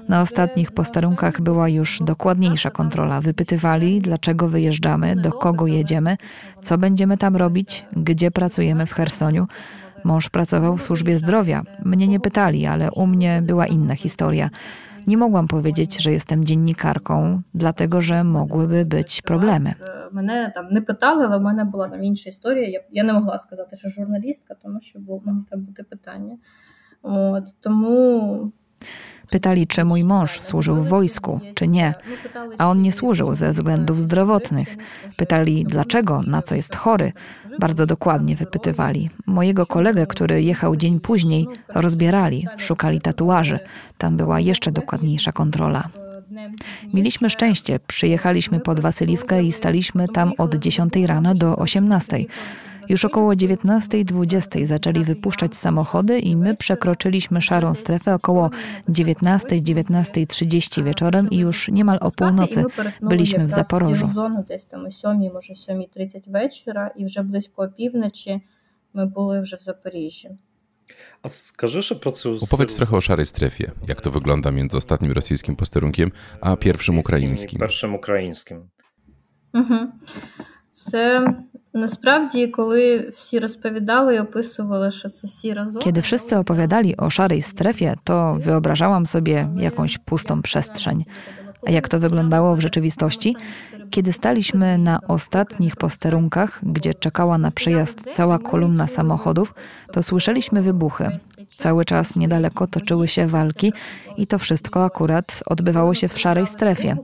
Na 0.10 0.22
ostatnich 0.22 0.72
posterunkach 0.72 1.42
była 1.42 1.70
już 1.70 2.00
dokładniejsza 2.00 2.72
kontrola. 2.72 3.22
Wypytywali, 3.22 4.02
dlaczego 4.02 4.48
wyjeżdżamy, 4.48 5.16
do 5.16 5.32
kogo 5.32 5.68
jedziemy, 5.68 6.18
co 6.62 6.78
będziemy 6.78 7.18
tam 7.18 7.36
robić, 7.36 7.86
gdzie 7.98 8.32
pracujemy 8.32 8.86
w 8.86 8.92
Chersoniu. 8.94 9.48
Mąż 10.04 10.30
pracował 10.30 10.78
w 10.78 10.82
służbie 10.84 11.18
zdrowia. 11.18 11.64
Mnie 11.86 12.08
nie 12.08 12.20
pytali, 12.20 12.66
ale 12.66 12.92
u 12.92 13.08
mnie 13.08 13.42
była 13.46 13.68
inna 13.68 13.96
historia. 13.96 14.50
Nie 15.08 15.18
mogłam 15.18 15.48
powiedzieć, 15.48 16.02
że 16.04 16.12
jestem 16.12 16.46
dziennikarką, 16.46 17.42
dlatego 17.54 18.02
że 18.02 18.24
mogłyby 18.24 18.86
być 18.86 19.22
problemy. 19.22 19.70
Е, 19.70 20.10
Мене 20.12 20.52
там 20.56 20.68
не 20.72 20.82
питали, 20.82 21.26
але 21.26 21.38
в 21.38 21.42
мене 21.42 21.64
була 21.66 21.88
там 21.90 22.04
інша 22.04 22.30
історія. 22.30 22.70
Я, 22.70 22.82
я 22.92 23.04
не 23.04 23.14
могла 23.14 23.40
сказати, 23.40 23.76
що 23.76 23.90
журналістка, 23.90 24.56
тому 24.64 24.82
що 24.82 25.00
бу- 25.00 25.22
могло 25.26 25.44
там 25.50 25.62
бути 25.62 25.84
питання. 25.84 26.38
От 27.04 27.44
тому 27.62 28.52
Pytali, 29.31 29.67
czy 29.67 29.85
mój 29.85 30.05
mąż 30.05 30.41
służył 30.41 30.77
w 30.77 30.89
wojsku, 30.89 31.41
czy 31.55 31.69
nie, 31.69 31.95
a 32.59 32.71
on 32.71 32.81
nie 32.81 32.93
służył 32.93 33.35
ze 33.35 33.53
względów 33.53 34.01
zdrowotnych. 34.01 34.77
Pytali, 35.17 35.65
dlaczego, 35.65 36.23
na 36.27 36.43
co 36.43 36.55
jest 36.55 36.77
chory. 36.77 37.13
Bardzo 37.59 37.87
dokładnie 37.87 38.37
wypytywali. 38.37 39.11
Mojego 39.27 39.67
kolegę, 39.67 40.07
który 40.07 40.43
jechał 40.43 40.77
dzień 40.77 41.01
później, 41.01 41.47
rozbierali, 41.69 42.47
szukali 42.57 43.01
tatuaży. 43.01 43.59
Tam 43.99 44.17
była 44.17 44.41
jeszcze 44.41 44.73
dokładniejsza 44.73 45.33
kontrola. 45.33 45.89
Mieliśmy 46.95 47.31
szczęście, 47.31 47.79
przyjechaliśmy 47.87 48.61
pod 48.61 48.81
Wasyliwkę 48.81 49.45
i 49.45 49.53
staliśmy 49.53 50.09
tam 50.09 50.33
od 50.39 50.55
10 50.55 50.93
rano 51.07 51.35
do 51.35 51.57
18. 51.57 52.19
Już 52.90 53.06
około 53.06 53.34
19.20 53.34 54.66
zaczęli 54.66 55.04
wypuszczać 55.04 55.56
samochody 55.56 56.20
i 56.20 56.36
my 56.36 56.56
przekroczyliśmy 56.56 57.42
szarą 57.42 57.76
strefę 57.76 58.14
około 58.14 58.50
19-19.30 58.90 60.84
wieczorem 60.84 61.30
i 61.30 61.38
już 61.38 61.68
niemal 61.68 61.98
o 62.02 62.12
północy 62.12 62.64
byliśmy 63.02 63.46
w 63.46 63.52
Запорожжю. 63.52 64.08
зону 64.14 64.44
десь 64.48 64.66
там 64.66 64.86
о 64.86 64.92
7, 64.92 65.34
може 65.34 65.54
7.30 65.54 66.32
вечора, 66.32 66.92
і 66.98 67.06
вже 67.06 67.22
близько 67.22 67.64
опівночі 67.64 68.42
ми 68.94 69.06
були 69.06 69.42
вже 69.42 69.56
в 69.56 69.60
Запоріжжі. 69.60 70.30
A 71.24 71.30
скажи 71.30 71.82
ще 71.82 71.96
про 71.96 72.12
цю 72.12 72.36
Opowiedz 72.36 72.72
силу 72.72 72.78
trochę 72.78 72.98
o 72.98 73.02
szarej 73.02 73.26
strefie. 73.26 73.72
Jak 73.88 74.02
to 74.02 74.12
wygląda 74.12 74.52
między 74.52 74.78
ostatnim 74.78 75.12
rosyjskim 75.12 75.56
posterunkiem 75.56 76.12
a 76.42 76.56
pierwszym 76.56 76.96
і 76.96 77.00
ukraińskim? 77.00 77.60
першим 77.60 77.96
українським. 77.96 78.70
Угу. 79.54 79.76
Це 80.76 81.28
насправді, 81.74 82.48
коли 82.48 83.12
всі 83.16 83.40
розповідали 83.40 84.16
і 84.16 84.20
описували, 84.20 84.92
що 84.92 85.10
це 85.10 85.28
сіра 85.28 85.66
зона. 85.66 85.86
Kiedy 85.86 86.02
wszyscy 86.02 86.38
opowiadali 86.38 86.96
o 86.98 87.10
szarej 87.10 87.42
strefie, 87.42 87.96
to 88.04 88.38
wyobrażałam 88.40 89.06
sobie 89.06 89.50
jakąś 89.58 89.98
pustą 89.98 90.42
przestrzeń. 90.42 91.06
A 91.68 91.72
jak 91.72 91.90
to 91.90 92.00
wyglądało 92.00 92.56
w 92.56 92.62
rzeczywistości? 92.62 93.36
Kiedy 93.90 94.14
staliśmy 94.14 94.78
na 94.78 95.00
ostatnich 95.08 95.76
posterunkach, 95.76 96.60
gdzie 96.64 96.94
czekała 96.94 97.38
na 97.38 97.52
przyjazd 97.52 98.00
cała 98.12 98.40
kolumna 98.40 98.88
samochodów, 98.88 99.54
to 99.92 100.04
słyszeliśmy 100.04 100.62
wybuchy. 100.62 101.20
Cały 101.67 101.85
czas 101.85 102.17
niedaleko 102.17 102.67
toczyły 102.67 103.09
się 103.09 103.27
walki 103.27 103.73
i 104.17 104.27
to 104.27 104.39
wszystko 104.39 104.85
akurat 104.85 105.43
odbywało 105.47 105.95
się 105.95 106.09
w 106.09 106.19
szarej 106.19 106.47
strefie. 106.47 106.97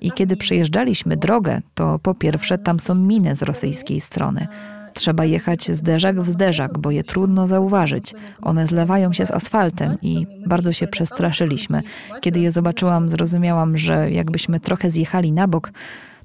I 0.00 0.12
kiedy 0.12 0.36
przejeżdżaliśmy 0.36 1.16
drogę, 1.16 1.60
to 1.74 1.98
po 1.98 2.14
pierwsze 2.14 2.58
tam 2.58 2.80
są 2.80 2.94
miny 2.94 3.34
z 3.34 3.42
rosyjskiej 3.42 4.00
strony. 4.00 4.46
Trzeba 4.94 5.24
jechać 5.24 5.70
zderzak 5.76 6.20
w 6.20 6.30
zderzak, 6.30 6.78
bo 6.78 6.90
je 6.90 7.04
trudno 7.04 7.46
zauważyć. 7.46 8.14
One 8.42 8.66
zlewają 8.66 9.12
się 9.12 9.26
z 9.26 9.30
asfaltem 9.30 9.96
i 10.02 10.26
bardzo 10.46 10.72
się 10.72 10.86
przestraszyliśmy. 10.86 11.82
Kiedy 12.20 12.40
je 12.40 12.50
zobaczyłam, 12.50 13.08
zrozumiałam, 13.08 13.78
że 13.78 14.10
jakbyśmy 14.10 14.60
trochę 14.60 14.90
zjechali 14.90 15.32
na 15.32 15.48
bok, 15.48 15.70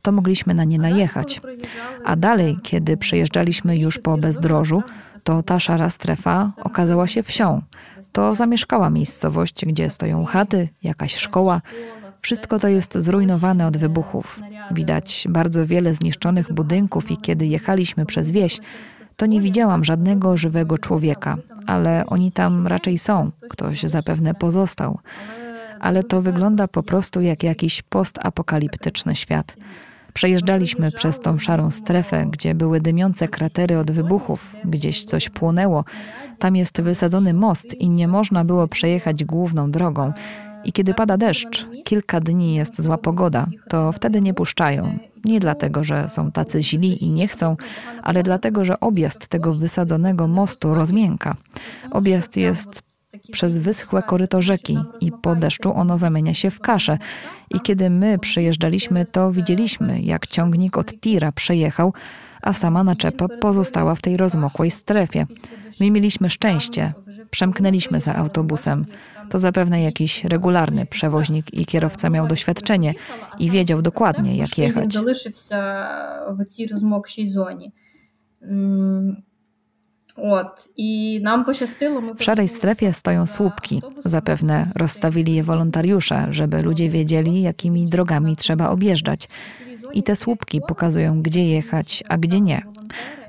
to 0.01 0.11
mogliśmy 0.11 0.53
na 0.53 0.63
nie 0.63 0.79
najechać. 0.79 1.41
A 2.05 2.15
dalej, 2.15 2.57
kiedy 2.63 2.97
przejeżdżaliśmy 2.97 3.77
już 3.77 3.99
po 3.99 4.17
bezdrożu, 4.17 4.83
to 5.23 5.43
ta 5.43 5.59
szara 5.59 5.89
strefa 5.89 6.51
okazała 6.57 7.07
się 7.07 7.23
wsią. 7.23 7.61
To 8.11 8.35
zamieszkała 8.35 8.89
miejscowość, 8.89 9.65
gdzie 9.65 9.89
stoją 9.89 10.25
chaty, 10.25 10.69
jakaś 10.83 11.15
szkoła. 11.15 11.61
Wszystko 12.21 12.59
to 12.59 12.67
jest 12.67 12.97
zrujnowane 12.97 13.67
od 13.67 13.77
wybuchów. 13.77 14.39
Widać 14.71 15.25
bardzo 15.29 15.67
wiele 15.67 15.93
zniszczonych 15.93 16.53
budynków 16.53 17.11
i 17.11 17.17
kiedy 17.17 17.45
jechaliśmy 17.45 18.05
przez 18.05 18.31
wieś, 18.31 18.59
to 19.17 19.25
nie 19.25 19.41
widziałam 19.41 19.83
żadnego 19.83 20.37
żywego 20.37 20.77
człowieka, 20.77 21.37
ale 21.67 22.05
oni 22.05 22.31
tam 22.31 22.67
raczej 22.67 22.97
są. 22.97 23.31
Ktoś 23.49 23.83
zapewne 23.83 24.33
pozostał. 24.33 24.99
Ale 25.79 26.03
to 26.03 26.21
wygląda 26.21 26.67
po 26.67 26.83
prostu 26.83 27.21
jak 27.21 27.43
jakiś 27.43 27.81
postapokaliptyczny 27.81 29.15
świat. 29.15 29.55
Przejeżdżaliśmy 30.13 30.91
przez 30.91 31.19
tą 31.19 31.39
szarą 31.39 31.71
strefę, 31.71 32.25
gdzie 32.31 32.55
były 32.55 32.81
dymiące 32.81 33.27
kratery 33.27 33.77
od 33.77 33.91
wybuchów, 33.91 34.55
gdzieś 34.65 35.05
coś 35.05 35.29
płonęło. 35.29 35.85
Tam 36.39 36.55
jest 36.55 36.81
wysadzony 36.81 37.33
most 37.33 37.73
i 37.73 37.89
nie 37.89 38.07
można 38.07 38.45
było 38.45 38.67
przejechać 38.67 39.23
główną 39.23 39.71
drogą. 39.71 40.13
I 40.63 40.71
kiedy 40.71 40.93
pada 40.93 41.17
deszcz, 41.17 41.67
kilka 41.83 42.19
dni 42.19 42.55
jest 42.55 42.81
zła 42.81 42.97
pogoda, 42.97 43.47
to 43.69 43.91
wtedy 43.91 44.21
nie 44.21 44.33
puszczają. 44.33 44.97
Nie 45.25 45.39
dlatego, 45.39 45.83
że 45.83 46.09
są 46.09 46.31
tacy 46.31 46.63
źli 46.63 47.03
i 47.03 47.09
nie 47.09 47.27
chcą, 47.27 47.57
ale 48.03 48.23
dlatego, 48.23 48.65
że 48.65 48.79
objazd 48.79 49.27
tego 49.27 49.53
wysadzonego 49.53 50.27
mostu 50.27 50.73
rozmięka. 50.73 51.35
Objazd 51.91 52.37
jest 52.37 52.90
przez 53.32 53.58
wyschłe 53.58 54.02
koryto 54.02 54.42
rzeki 54.42 54.78
i 55.00 55.12
po 55.12 55.36
deszczu 55.36 55.72
ono 55.74 55.98
zamienia 55.98 56.34
się 56.34 56.50
w 56.50 56.60
kaszę. 56.60 56.98
I 57.50 57.60
kiedy 57.60 57.90
my 57.90 58.18
przejeżdżaliśmy, 58.18 59.06
to 59.06 59.32
widzieliśmy, 59.32 60.00
jak 60.00 60.26
ciągnik 60.26 60.76
od 60.78 61.00
tira 61.00 61.32
przejechał, 61.32 61.92
a 62.42 62.52
sama 62.52 62.84
naczepa 62.84 63.28
pozostała 63.40 63.94
w 63.94 64.02
tej 64.02 64.16
rozmokłej 64.16 64.70
strefie. 64.70 65.26
My 65.80 65.90
mieliśmy 65.90 66.30
szczęście. 66.30 66.92
Przemknęliśmy 67.30 68.00
za 68.00 68.14
autobusem. 68.14 68.86
To 69.30 69.38
zapewne 69.38 69.82
jakiś 69.82 70.24
regularny 70.24 70.86
przewoźnik 70.86 71.54
i 71.54 71.66
kierowca 71.66 72.10
miał 72.10 72.26
doświadczenie 72.26 72.94
i 73.38 73.50
wiedział 73.50 73.82
dokładnie, 73.82 74.36
jak 74.36 74.50
Він 74.56 74.64
jechać. 74.64 74.92
залишився 74.92 75.58
в 76.38 76.44
цій 76.44 76.66
розмокшій 76.66 77.28
зоні. 77.28 77.72
W 82.17 82.23
szarej 82.23 82.47
strefie 82.47 82.93
stoją 82.93 83.27
słupki. 83.27 83.81
Zapewne 84.05 84.71
rozstawili 84.75 85.35
je 85.35 85.43
wolontariusze, 85.43 86.27
żeby 86.29 86.61
ludzie 86.61 86.89
wiedzieli, 86.89 87.41
jakimi 87.41 87.85
drogami 87.85 88.35
trzeba 88.35 88.69
objeżdżać. 88.69 89.27
I 89.93 90.03
te 90.03 90.15
słupki 90.15 90.61
pokazują, 90.67 91.21
gdzie 91.21 91.47
jechać, 91.47 92.03
a 92.09 92.17
gdzie 92.17 92.41
nie. 92.41 92.61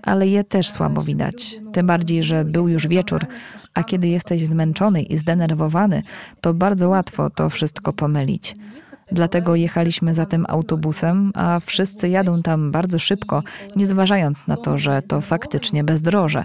Ale 0.03 0.29
je 0.29 0.45
też 0.45 0.71
słabo 0.71 1.03
widać. 1.03 1.59
Tym 1.73 1.87
bardziej, 1.87 2.23
że 2.23 2.45
był 2.45 2.69
już 2.69 2.87
wieczór, 2.87 3.27
a 3.75 3.85
kiedy 3.85 4.09
jesteś 4.09 4.47
zmęczony 4.47 5.03
i 5.03 5.17
zdenerwowany, 5.17 6.03
to 6.41 6.55
bardzo 6.55 6.89
łatwo 6.89 7.31
to 7.31 7.51
wszystko 7.51 7.93
pomylić. 7.93 8.55
Dlatego 9.13 9.57
jechaliśmy 9.57 10.15
za 10.15 10.27
tym 10.27 10.47
autobusem, 10.49 11.33
a 11.35 11.61
wszyscy 11.61 12.09
jadą 12.09 12.43
tam 12.43 12.71
bardzo 12.71 12.99
szybko, 12.99 13.43
nie 13.77 13.87
zważając 13.87 14.47
na 14.47 14.57
to, 14.57 14.79
że 14.79 15.03
to 15.03 15.21
faktycznie 15.21 15.85
bezdroże. 15.85 16.45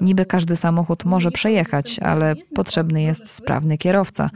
Niby 0.00 0.26
każdy 0.26 0.56
samochód 0.56 1.04
może 1.04 1.30
przejechać, 1.30 1.98
ale 1.98 2.34
potrzebny 2.54 3.02
jest 3.02 3.30
sprawny 3.30 3.78
kierowca. 3.78 4.30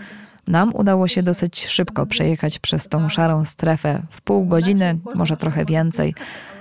Nam 0.47 0.75
udało 0.75 1.09
się 1.09 1.23
dosyć 1.23 1.67
szybko 1.67 2.07
przejechać 2.07 2.59
przez 2.59 2.89
tą 2.89 3.09
szarą 3.09 3.45
strefę 3.45 4.03
w 4.11 4.21
pół 4.21 4.47
godziny, 4.47 4.99
może 5.15 5.37
trochę 5.37 5.65
więcej, 5.65 6.15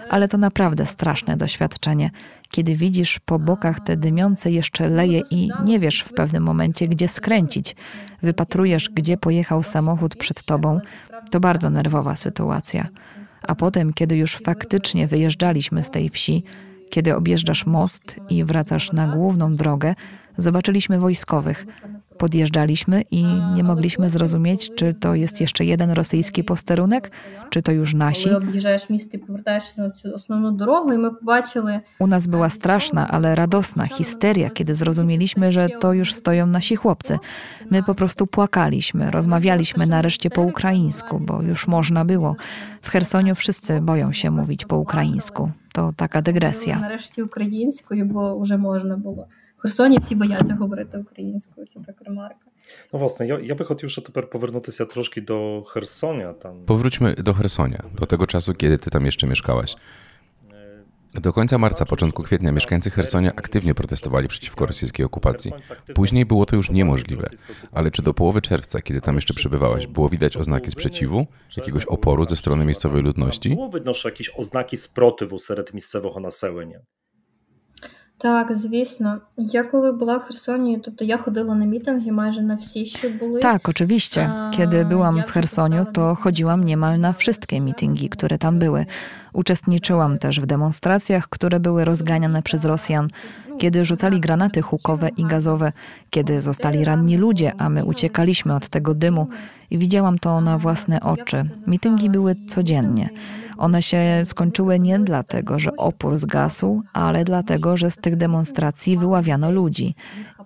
ale 0.10 0.28
to 0.28 0.38
naprawdę 0.38 0.86
straszne 0.86 1.38
doświadczenie, 1.38 2.12
kiedy 2.50 2.76
widzisz 2.76 3.20
po 3.20 3.40
bokach 3.40 3.80
te 3.80 3.98
dymiące 3.98 4.52
jeszcze 4.52 4.90
leje 4.90 5.22
i 5.32 5.50
nie 5.66 5.80
wiesz 5.80 6.02
w 6.02 6.14
pewnym 6.14 6.44
momencie, 6.44 6.88
gdzie 6.88 7.08
skręcić. 7.08 7.76
Wypatrujesz, 8.22 8.90
gdzie 8.90 9.18
pojechał 9.18 9.64
samochód 9.64 10.16
przed 10.16 10.44
tobą. 10.44 10.80
To 11.32 11.40
bardzo 11.40 11.70
nerwowa 11.70 12.16
sytuacja. 12.16 12.88
A 13.42 13.56
potem, 13.56 13.94
kiedy 13.94 14.18
już 14.18 14.36
faktycznie 14.36 15.08
wyjeżdżaliśmy 15.08 15.84
z 15.84 15.90
tej 15.90 16.10
wsi, 16.10 16.44
kiedy 16.90 17.16
objeżdżasz 17.16 17.66
most 17.66 18.20
i 18.30 18.44
wracasz 18.44 18.92
na 18.92 19.08
główną 19.08 19.56
drogę, 19.56 19.96
zobaczyliśmy 20.38 21.00
wojskowych. 21.00 21.66
Podjeżdżaliśmy 22.17 23.01
i 23.12 23.25
nie 23.55 23.63
mogliśmy 23.63 24.10
zrozumieć, 24.10 24.75
czy 24.75 24.93
to 24.93 25.15
jest 25.15 25.41
jeszcze 25.41 25.65
jeden 25.65 25.91
rosyjski 25.91 26.43
posterunek, 26.43 27.12
czy 27.50 27.62
to 27.62 27.72
już 27.72 27.93
nasi. 27.93 28.29
U 32.00 32.07
nas 32.07 32.27
była 32.27 32.50
straszna, 32.50 33.07
ale 33.07 33.36
radosna 33.36 33.86
histeria, 33.86 34.50
kiedy 34.50 34.75
zrozumieliśmy, 34.75 35.51
że 35.51 35.67
to 35.79 35.93
już 35.93 36.13
stoją 36.13 36.48
nasi 36.48 36.75
chłopcy. 36.75 37.19
My 37.72 37.84
po 37.84 37.95
prostu 37.95 38.27
płakaliśmy, 38.27 39.12
rozmawialiśmy 39.12 39.86
nareszcie 39.86 40.29
po 40.29 40.41
ukraińsku, 40.41 41.19
bo 41.19 41.41
już 41.41 41.67
można 41.67 42.05
było. 42.05 42.36
W 42.81 42.89
Chersoniu 42.89 43.36
wszyscy 43.36 43.81
boją 43.81 44.12
się 44.12 44.31
mówić 44.31 44.65
po 44.65 44.77
ukraińsku. 44.77 45.51
To 45.74 45.93
taka 45.98 46.22
dygresja. 46.22 46.79
Nareszcie 46.79 47.24
ukraińsku, 47.25 47.95
bo 48.05 48.36
już 48.39 48.50
można 48.51 48.98
było. 48.98 49.27
В 49.64 49.64
Херсоні 49.64 49.99
всі 49.99 50.14
бояться 50.14 50.55
говорити 50.55 50.99
українською. 50.99 51.67
Це 51.67 51.81
так 51.87 51.97
ремарка. 52.07 52.47
Ну, 52.93 52.99
власне, 52.99 53.26
я, 53.26 53.40
я 53.43 53.55
би 53.55 53.64
хотів 53.64 53.90
ще 53.90 54.00
тепер 54.00 54.31
повернутися 54.31 54.85
трошки 54.85 55.21
до 55.21 55.62
Херсоня. 55.62 56.33
Там 56.33 56.64
Powróćmy 56.67 57.14
do 57.14 57.33
Hersonia, 57.35 57.83
do 57.99 58.07
tego 58.07 58.26
czasu, 58.26 58.55
kiedy 58.55 58.79
ty 58.79 58.90
tam 58.90 59.07
jeszcze 59.07 59.26
mieszkałaś. 59.26 59.76
Do 61.14 61.33
końca 61.33 61.59
marca, 61.59 61.85
początku 61.85 62.23
kwietnia 62.23 62.52
mieszkańcy 62.52 62.90
Hersonia 62.90 63.31
aktywnie 63.37 63.75
protestowali 63.75 64.29
przeciwko 64.29 64.67
rosyjskiej 64.67 65.07
okupacji. 65.07 65.52
Później 65.95 66.26
było 66.26 66.47
to 66.47 66.57
już 66.57 66.71
niemożliwe, 66.71 67.29
ale 67.73 67.90
czy 67.90 68.02
do 68.02 68.14
połowy 68.14 68.40
czerwca, 68.40 68.83
kiedy 68.83 69.00
tam 69.00 69.14
jeszcze 69.14 69.35
przebywałaś, 69.35 69.87
było 69.87 70.09
widać 70.09 70.37
oznaki 70.37 70.71
sprzeciwu, 70.71 71.26
jakiegoś 71.57 71.85
oporu 71.85 72.25
ze 72.25 72.37
strony 72.37 72.64
miejscowej 72.64 73.02
ludności? 73.02 73.55
Було 73.55 73.69
видно, 73.69 73.95
що 73.95 74.09
якісь 74.09 74.31
ознаки 74.37 74.76
спротиву 74.76 75.38
серед 75.38 75.71
місцевого 75.75 76.21
населення. 76.21 76.81
Так, 78.23 78.52
звісно. 78.52 79.19
Я 79.37 79.62
коли 79.62 79.93
була 79.93 80.17
в 80.17 80.23
Херсоні, 80.23 80.81
тобто 80.85 81.05
я 81.05 81.19
ходила 81.19 81.55
на 81.55 81.64
мітинги 81.64 82.12
майже 82.12 82.43
на 82.43 82.55
всі, 82.55 82.87
що 82.87 83.11
були. 83.11 83.40
Tak, 83.40 83.69
oczywiście. 83.69 84.31
Kiedy 84.57 84.85
byłam 84.85 85.23
w 85.26 85.31
Chersoniu, 85.31 85.87
to 85.93 86.14
chodziłam 86.14 86.64
niemal 86.64 86.99
na 86.99 87.12
wszystkie 87.12 87.61
mitingi, 87.61 88.09
które 88.09 88.38
tam 88.38 88.59
były. 88.59 88.87
Uczestniczyłam 89.33 90.19
też 90.19 90.40
w 90.40 90.47
demonstracjach, 90.47 91.29
które 91.29 91.61
były 91.61 91.85
rozganiane 91.85 92.43
przez 92.43 92.64
Rosjan, 92.64 93.09
kiedy 93.59 93.85
rzucali 93.85 94.21
granaty 94.21 94.62
hukowe 94.62 95.09
i 95.17 95.25
gazowe, 95.25 95.73
kiedy 96.11 96.40
zostali 96.40 96.85
ranni 96.85 97.17
ludzie, 97.17 97.52
a 97.59 97.69
my 97.69 97.85
uciekaliśmy 97.85 98.55
od 98.55 98.69
tego 98.69 98.95
dymu 98.95 99.29
i 99.71 99.79
widziałam 99.79 100.19
to 100.19 100.40
na 100.40 100.59
własne 100.59 101.00
oczy. 101.00 101.45
Mityngi 101.67 102.11
były 102.11 102.37
codziennie. 102.47 103.09
One 103.58 103.82
się 103.82 104.22
skończyły 104.24 104.80
nie 104.80 105.00
dlatego, 105.00 105.60
że 105.60 105.76
opór 105.76 106.18
zgasł, 106.18 106.82
ale 106.94 107.26
dlatego, 107.26 107.78
że 107.78 107.92
z 107.92 107.96
tych 107.96 108.16
demonstracji 108.16 108.98
wyławiano 108.98 109.52
ludzi. 109.52 109.96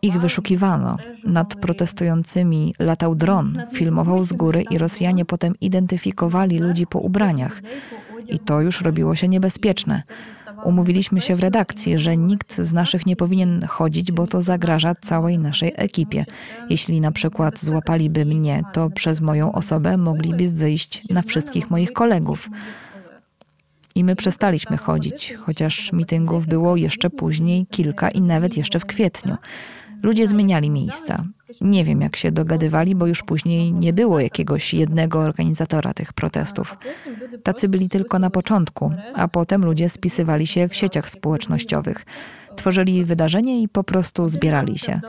Ich 0.02 0.20
wyszukiwano. 0.20 0.98
Nad 1.24 1.56
protestującymi 1.56 2.74
latał 2.80 3.16
dron, 3.16 3.62
filmował 3.74 4.24
z 4.24 4.34
góry 4.34 4.64
i 4.72 4.78
Rosjanie 4.78 5.26
potem 5.26 5.54
identyfikowali 5.62 6.60
ludzi 6.60 6.88
po 6.88 7.00
ubraniach. 7.00 7.62
I 8.28 8.40
to 8.40 8.62
już 8.62 8.82
robiło 8.82 9.16
się 9.16 9.28
niebezpieczne. 9.28 10.04
Umówiliśmy 10.64 11.22
się 11.22 11.36
w 11.36 11.40
redakcji, 11.40 12.00
że 12.00 12.18
nikt 12.18 12.56
z 12.62 12.74
naszych 12.74 13.06
nie 13.06 13.16
powinien 13.16 13.66
chodzić, 13.70 14.12
bo 14.12 14.28
to 14.28 14.42
zagraża 14.42 14.96
całej 14.96 15.40
naszej 15.40 15.74
ekipie. 15.76 16.26
Jeśli 16.70 17.02
na 17.02 17.12
przykład 17.12 17.60
złapaliby 17.60 18.26
mnie, 18.26 18.64
to 18.74 18.90
przez 18.90 19.22
moją 19.22 19.52
osobę 19.52 19.98
mogliby 19.98 20.50
wyjść 20.50 21.02
na 21.10 21.22
wszystkich 21.22 21.70
moich 21.70 21.94
kolegów. 21.94 22.50
I 24.00 24.04
my 24.04 24.16
przestaliśmy 24.16 24.78
chodzić, 24.78 25.34
chociaż 25.46 25.94
mityngów 25.94 26.48
było 26.48 26.76
jeszcze 26.76 27.10
później 27.10 27.66
kilka 27.66 28.10
i 28.10 28.22
nawet 28.22 28.58
jeszcze 28.58 28.80
w 28.80 28.86
kwietniu. 28.86 29.38
Ludzie 30.04 30.28
zmieniali 30.28 30.70
miejsca. 30.70 31.24
Nie 31.62 31.84
wiem, 31.84 32.02
jak 32.02 32.16
się 32.16 32.32
dogadywali, 32.32 32.96
bo 32.96 33.08
już 33.08 33.24
później 33.24 33.74
nie 33.74 33.94
było 33.94 34.20
jakiegoś 34.20 34.74
jednego 34.74 35.20
organizatora 35.20 35.94
tych 35.94 36.14
protestów. 36.14 36.78
Tacy 37.44 37.70
byli 37.70 37.90
tylko 37.90 38.20
na 38.20 38.30
początku, 38.30 38.92
a 39.14 39.28
potem 39.28 39.66
ludzie 39.66 39.90
spisywali 39.90 40.48
się 40.48 40.68
w 40.68 40.76
sieciach 40.76 41.10
społecznościowych. 41.10 42.06
Tworzyli 42.56 43.06
wydarzenie 43.06 43.62
i 43.62 43.68
po 43.68 43.84
prostu 43.84 44.30
zbierali 44.30 44.80
się. 44.80 45.00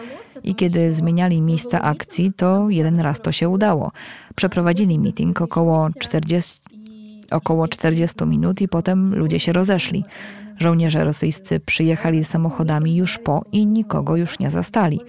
I 0.43 0.55
kiedy 0.55 0.95
zmieniali 0.95 1.43
miejsca 1.43 1.83
akcji, 1.83 2.33
to 2.33 2.71
jeden 2.71 3.01
raz 3.01 3.21
to 3.21 3.33
się 3.33 3.49
udało. 3.49 3.93
Przeprowadzili 4.35 4.99
meeting 4.99 5.41
około 5.41 5.89
40, 5.99 6.61
około 7.32 7.68
40 7.68 8.26
minut 8.26 8.62
i 8.62 8.68
potem 8.68 9.16
ludzie 9.16 9.40
się 9.40 9.54
rozeszli. 9.54 10.04
Żołnierze 10.60 11.06
rosyjscy 11.06 11.60
przyjechali 11.60 12.24
samochodami 12.24 12.96
już 12.96 13.18
po 13.18 13.46
i 13.52 13.68
nikogo 13.68 14.16
już 14.16 14.40
nie 14.40 14.50
zastali. 14.50 15.00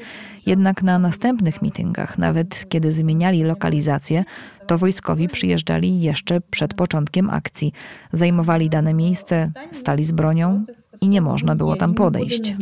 Jednak 0.47 0.83
na 0.83 0.99
następnych 0.99 1.63
mityngach, 1.63 2.19
nawet 2.19 2.69
kiedy 2.69 2.93
zmieniali 2.93 3.43
lokalizację, 3.43 4.25
to 4.67 4.79
wojskowi 4.79 5.29
przyjeżdżali 5.29 6.01
jeszcze 6.01 6.41
przed 6.41 6.75
początkiem 6.75 7.31
akcji. 7.31 7.73
Zajmowali 8.13 8.71
dane 8.71 8.95
miejsce, 8.95 9.53
stali 9.73 10.05
z 10.05 10.13
bronią 10.13 10.65
i 11.01 11.09
nie 11.09 11.21
można 11.21 11.57
było 11.57 11.77
tam 11.77 11.95
podejść. 11.95 12.55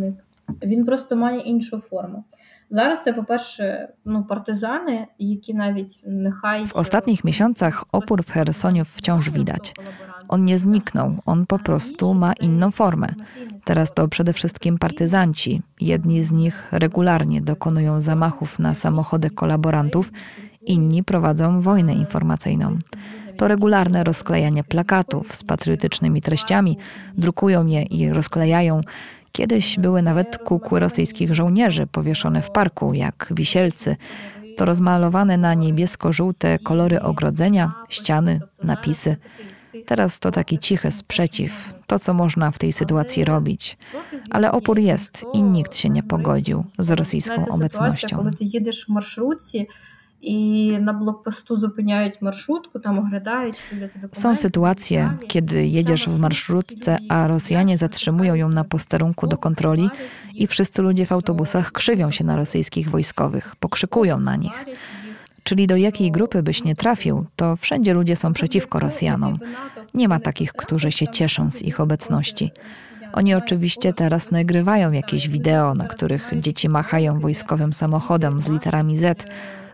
Він 0.62 0.84
просто 0.84 1.16
має 1.16 1.40
іншу 1.40 1.78
форму. 1.80 2.24
Зараз 2.70 3.02
це, 3.02 3.12
по-перше, 3.12 3.88
ну, 4.04 4.24
партизани, 4.24 5.06
які 5.18 5.54
навіть 5.54 6.00
нехай 6.06 6.64
W 6.64 6.76
ostatnich 6.76 7.24
miesiącach 7.24 7.84
opór 7.92 8.22
w 8.22 8.30
Chersoniu 8.30 8.84
wciąż 8.84 9.30
widać. 9.30 9.74
On 10.28 10.44
nie 10.44 10.58
zniknął, 10.58 11.16
on 11.26 11.46
po 11.46 11.58
prostu 11.58 12.14
ma 12.14 12.32
inną 12.32 12.70
formę. 12.70 13.08
Teraz 13.64 13.92
to 13.94 14.08
przede 14.08 14.32
wszystkim 14.32 14.78
partyzanci. 14.78 15.62
Jedni 15.80 16.22
z 16.22 16.32
nich 16.32 16.68
regularnie 16.72 17.40
dokonują 17.40 18.00
zamachów 18.00 18.58
na 18.58 18.74
samochody 18.74 19.30
kolaborantów, 19.30 20.12
inni 20.66 21.04
prowadzą 21.04 21.60
wojnę 21.60 21.94
informacyjną. 21.94 22.78
To 23.36 23.48
regularne 23.48 24.04
rozklejanie 24.04 24.64
plakatów 24.64 25.34
z 25.34 25.42
patriotycznymi 25.42 26.22
treściami, 26.22 26.78
drukują 27.16 27.66
je 27.66 27.82
i 27.82 28.10
rozklejają. 28.10 28.80
Kiedyś 29.31 29.79
były 29.79 30.01
nawet 30.01 30.37
kukły 30.37 30.79
rosyjskich 30.79 31.35
żołnierzy 31.35 31.87
powieszone 31.87 32.41
w 32.41 32.51
parku, 32.51 32.93
jak 32.93 33.27
wisielcy. 33.31 33.95
To 34.57 34.65
rozmalowane 34.65 35.37
na 35.37 35.53
niebiesko-żółte 35.53 36.59
kolory 36.59 37.01
ogrodzenia, 37.01 37.73
ściany, 37.89 38.39
napisy. 38.63 39.17
Teraz 39.85 40.19
to 40.19 40.31
taki 40.31 40.59
cichy 40.59 40.91
sprzeciw, 40.91 41.73
to 41.87 41.99
co 41.99 42.13
można 42.13 42.51
w 42.51 42.57
tej 42.57 42.73
sytuacji 42.73 43.25
robić. 43.25 43.77
Ale 44.29 44.51
opór 44.51 44.79
jest 44.79 45.25
i 45.33 45.43
nikt 45.43 45.75
się 45.75 45.89
nie 45.89 46.03
pogodził 46.03 46.63
z 46.79 46.89
rosyjską 46.89 47.45
obecnością 47.47 48.31
i 50.21 50.71
na 50.81 50.93
blokpostu 50.93 51.57
zupyniają 51.57 52.11
marszrutkę, 52.21 52.79
tam 52.79 52.99
oglądają. 52.99 53.51
Są 54.11 54.35
sytuacje, 54.35 55.11
kiedy 55.27 55.67
jedziesz 55.67 56.09
w 56.09 56.19
marszrutce, 56.19 56.97
a 57.09 57.27
Rosjanie 57.27 57.77
zatrzymują 57.77 58.35
ją 58.35 58.49
na 58.49 58.63
posterunku 58.63 59.27
do 59.27 59.37
kontroli 59.37 59.89
i 60.33 60.47
wszyscy 60.47 60.81
ludzie 60.81 61.05
w 61.05 61.11
autobusach 61.11 61.71
krzywią 61.71 62.11
się 62.11 62.23
na 62.23 62.35
rosyjskich 62.35 62.89
wojskowych, 62.89 63.55
pokrzykują 63.59 64.19
na 64.19 64.35
nich. 64.35 64.65
Czyli 65.43 65.67
do 65.67 65.75
jakiej 65.75 66.11
grupy 66.11 66.43
byś 66.43 66.63
nie 66.63 66.75
trafił, 66.75 67.25
to 67.35 67.55
wszędzie 67.55 67.93
ludzie 67.93 68.15
są 68.15 68.33
przeciwko 68.33 68.79
Rosjanom. 68.79 69.39
Nie 69.93 70.07
ma 70.07 70.19
takich, 70.19 70.53
którzy 70.53 70.91
się 70.91 71.07
cieszą 71.07 71.51
z 71.51 71.61
ich 71.61 71.79
obecności. 71.79 72.51
Oni 73.13 73.35
oczywiście 73.35 73.93
teraz 73.93 74.31
nagrywają 74.31 74.91
jakieś 74.91 75.29
wideo, 75.29 75.75
na 75.75 75.87
których 75.87 76.31
dzieci 76.35 76.69
machają 76.69 77.19
wojskowym 77.19 77.73
samochodem 77.73 78.41
z 78.41 78.49
literami 78.49 78.97
Z, 78.97 79.25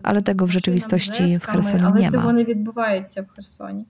ale 0.05 0.23
tego 0.23 0.47
w 0.47 0.51
rzeczywistości 0.51 1.39
w 1.39 1.45
Chersoniu 1.45 1.87
Але 1.87 2.01
nie 2.01 2.11
цього 2.11 2.29
ma. 2.29 2.33
не 2.33 2.45
відбувається 2.45 3.23
в 3.23 3.29
Херсоні. 3.29 3.85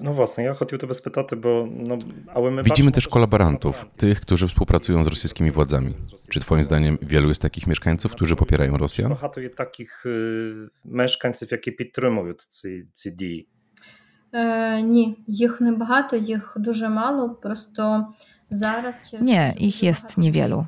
Ну, 0.00 0.12
власне, 0.12 0.44
я 0.44 0.54
хотів 0.54 0.78
тебе 0.78 0.94
спитати, 0.94 1.36
бо 1.36 1.68
ну, 1.70 1.98
але 2.34 2.50
ми 2.50 2.62
Widzimy 2.62 2.68
бачимо, 2.68 2.90
też 2.90 3.04
що 3.04 3.10
kolaborantów, 3.12 3.84
kolaboranti- 3.84 3.96
tych, 3.96 4.20
którzy 4.20 4.46
współpracują 4.46 5.04
z 5.04 5.06
rosyjskimi 5.06 5.50
władzami. 5.50 5.94
Czy 6.28 6.40
Twoim 6.40 6.64
zdaniem 6.64 6.98
wielu 7.02 7.28
jest 7.28 7.42
takich 7.42 7.66
mieszkańców, 7.66 8.12
którzy 8.12 8.36
popierają 8.36 8.76
Rosjan? 8.78 9.08
Багато 9.08 9.40
є 9.40 9.48
таких 9.48 10.06
е, 10.06 10.54
мешканців, 10.84 11.48
які 11.52 11.70
підтримують 11.70 12.40
ці, 12.40 12.86
ці 12.92 13.10
дії. 13.10 13.48
Е, 14.32 14.82
ні, 14.82 15.16
їх 15.26 15.60
небагато, 15.60 16.16
їх 16.16 16.56
дуже 16.56 16.88
мало. 16.88 17.30
Просто 17.30 18.06
зараз 18.41 18.41
через 18.41 18.41
nie, 19.21 19.53
ich 19.57 19.83
jest 19.83 20.17
niewielu. 20.17 20.65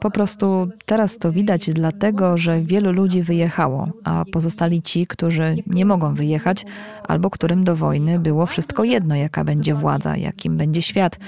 Po 0.00 0.10
prostu 0.10 0.68
teraz 0.86 1.18
to 1.18 1.32
widać 1.32 1.70
dlatego, 1.70 2.36
że 2.36 2.62
wielu 2.62 2.92
ludzi 2.92 3.22
wyjechało, 3.22 3.88
a 4.04 4.24
pozostali 4.32 4.82
ci, 4.82 5.06
którzy 5.06 5.56
nie 5.66 5.84
mogą 5.84 6.14
wyjechać, 6.14 6.64
albo 7.08 7.30
którym 7.30 7.64
do 7.64 7.76
wojny 7.76 8.18
było 8.18 8.46
wszystko 8.46 8.84
jedno, 8.84 9.14
jaka 9.14 9.44
będzie 9.44 9.74
władza, 9.74 10.16
jakim 10.16 10.56
będzie 10.56 10.82
świat, 10.82 11.18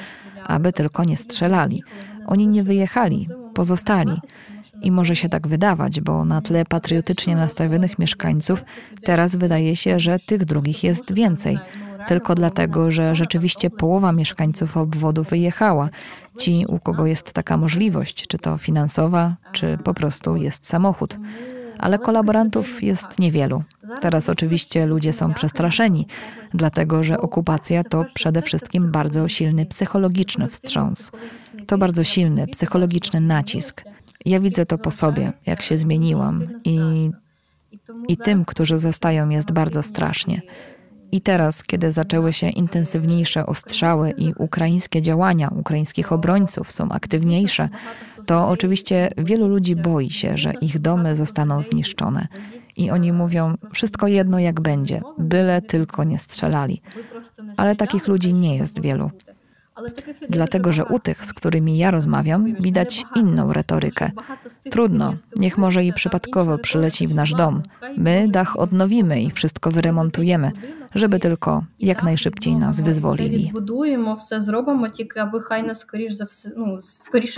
aby 0.47 0.73
tylko 0.73 1.05
nie 1.05 1.17
strzelali. 1.17 1.83
Oni 2.27 2.49
nie 2.49 2.63
wyjechali, 2.63 3.29
pozostali. 3.55 4.21
I 4.83 4.91
może 4.91 5.17
się 5.17 5.29
tak 5.29 5.49
wydawać, 5.49 6.01
bo 6.01 6.25
na 6.25 6.43
tle 6.43 6.65
patriotycznie 6.65 7.37
nastawionych 7.37 7.99
mieszkańców 7.99 8.65
teraz 9.03 9.37
wydaje 9.37 9.77
się, 9.77 10.01
że 10.01 10.19
tych 10.19 10.45
drugich 10.45 10.85
jest 10.85 11.13
więcej 11.13 11.59
tylko 12.09 12.35
dlatego, 12.35 12.90
że 12.90 13.14
rzeczywiście 13.14 13.71
połowa 13.71 14.12
mieszkańców 14.12 14.77
obwodu 14.77 15.23
wyjechała. 15.23 15.88
Ci, 16.38 16.64
u 16.69 16.79
kogo 16.79 17.07
jest 17.07 17.33
taka 17.33 17.57
możliwość, 17.57 18.27
czy 18.27 18.38
to 18.38 18.59
finansowa, 18.59 19.37
czy 19.53 19.79
po 19.85 19.95
prostu 19.95 20.37
jest 20.37 20.66
samochód. 20.66 21.19
Ale 21.79 21.99
kolaborantów 21.99 22.83
jest 22.83 23.19
niewielu. 23.19 23.62
Teraz 24.01 24.29
oczywiście 24.29 24.87
ludzie 24.87 25.12
są 25.12 25.35
przestraszeni, 25.35 26.07
dlatego 26.55 27.03
że 27.03 27.21
okupacja 27.21 27.85
to 27.85 28.05
przede 28.14 28.42
wszystkim 28.42 28.90
bardzo 28.92 29.29
silny 29.29 29.66
psychologiczny 29.66 30.49
wstrząs. 30.49 31.12
To 31.66 31.79
bardzo 31.79 32.05
silny 32.05 32.47
psychologiczny 32.47 33.21
nacisk. 33.21 33.85
Ja 34.25 34.40
widzę 34.40 34.66
to 34.66 34.79
po 34.79 34.90
sobie, 34.90 35.33
jak 35.47 35.62
się 35.62 35.79
zmieniłam 35.79 36.47
i, 36.64 37.11
i 38.09 38.16
tym, 38.16 38.45
którzy 38.45 38.79
zostają, 38.79 39.29
jest 39.29 39.53
bardzo 39.53 39.83
strasznie. 39.83 40.42
I 41.12 41.21
teraz, 41.21 41.62
kiedy 41.62 41.92
zaczęły 41.92 42.33
się 42.33 42.49
intensywniejsze 42.49 43.47
ostrzały 43.47 44.11
i 44.11 44.35
ukraińskie 44.38 45.03
działania 45.03 45.49
ukraińskich 45.49 46.12
obrońców 46.12 46.73
są 46.73 46.88
aktywniejsze, 46.88 47.69
to 48.27 48.49
oczywiście 48.49 49.11
wielu 49.19 49.49
ludzi 49.49 49.77
boi 49.77 50.11
się, 50.11 50.37
że 50.37 50.53
ich 50.61 50.79
domy 50.79 51.16
zostaną 51.16 51.62
zniszczone. 51.62 52.27
I 52.77 52.90
oni 52.90 53.12
mówią, 53.12 53.55
wszystko 53.73 54.07
jedno 54.07 54.38
jak 54.38 54.61
będzie, 54.61 55.01
byle 55.19 55.62
tylko 55.62 56.05
nie 56.05 56.19
strzelali. 56.19 56.83
Ale 57.57 57.77
takich 57.77 58.09
ludzi 58.09 58.35
nie 58.35 58.57
jest 58.57 58.81
wielu. 58.83 59.11
Dlatego, 60.29 60.73
że 60.73 60.85
u 60.85 60.99
tych, 60.99 61.27
z 61.27 61.33
którymi 61.33 61.79
ja 61.79 61.91
rozmawiam, 61.91 62.55
widać 62.61 63.05
inną 63.17 63.53
retorykę. 63.53 64.11
Trudno, 64.71 65.15
niech 65.37 65.59
może 65.59 65.85
i 65.85 65.93
przypadkowo 65.93 66.59
przyleci 66.59 67.09
w 67.09 67.15
nasz 67.15 67.33
dom. 67.33 67.62
My 67.97 68.29
dach 68.31 68.59
odnowimy 68.59 69.23
i 69.23 69.31
wszystko 69.31 69.71
wyremontujemy, 69.71 70.53
żeby 70.95 71.19
tylko 71.19 71.65
jak 71.81 72.03
najszybciej 72.03 72.57
nas 72.57 72.81
wyzwolili. 72.81 73.51
Budujemy, 73.53 74.17
wszystko 74.17 74.41
zrobimy, 74.41 74.91
tylko 74.91 75.21
aby 75.21 75.41
haj 75.41 75.67
nas 75.67 75.79
skorisza, 75.79 76.27
no, 76.57 76.79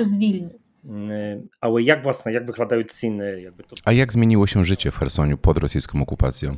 zwilnić. 0.05 0.68
Y, 0.89 1.49
ale 1.61 1.83
jak 1.83 2.03
własne, 2.03 2.33
jak 2.33 2.47
wyglądają 2.47 2.83
ceny? 2.85 3.43
Jakby 3.43 3.65
to... 3.65 3.77
A 3.85 3.93
jak 3.93 4.13
zmieniło 4.13 4.47
się 4.47 4.65
życie 4.65 4.91
w 4.91 4.97
Chersoniu 4.97 5.39
pod 5.39 5.59
rosyjską 5.59 6.03
okupacją? 6.03 6.51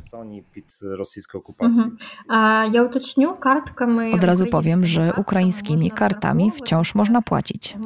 Mhm. 1.77 1.97
Ja 2.73 2.83
utyczniu, 2.83 3.35
kartkami... 3.35 4.13
Od 4.13 4.23
razu 4.23 4.45
powiem, 4.45 4.85
że 4.85 5.13
ukraińskimi 5.17 5.91
kartami 5.91 6.51
wciąż 6.51 6.95
można 6.95 7.21
płacić. 7.21 7.77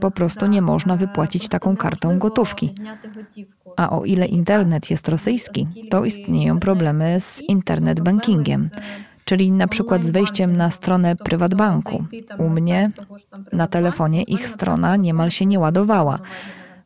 Po 0.00 0.10
prostu 0.10 0.46
nie 0.46 0.62
można 0.62 0.96
wypłacić 0.96 1.48
taką 1.48 1.76
kartą 1.76 2.18
gotówki. 2.18 2.74
A 3.76 3.90
o 3.90 4.04
ile 4.04 4.26
internet 4.26 4.90
jest 4.90 5.08
rosyjski, 5.08 5.66
to 5.90 6.04
istnieją 6.04 6.60
problemy 6.60 7.20
z 7.20 7.40
internet 7.48 8.00
bankingiem 8.00 8.70
czyli 9.28 9.52
na 9.52 9.68
przykład 9.68 10.04
z 10.04 10.10
wejściem 10.10 10.56
na 10.56 10.70
stronę 10.70 11.16
prywatbanku. 11.16 12.04
U 12.38 12.48
mnie 12.48 12.90
na 13.52 13.66
telefonie 13.66 14.22
ich 14.22 14.48
strona 14.48 14.96
niemal 14.96 15.30
się 15.30 15.46
nie 15.46 15.58
ładowała. 15.58 16.18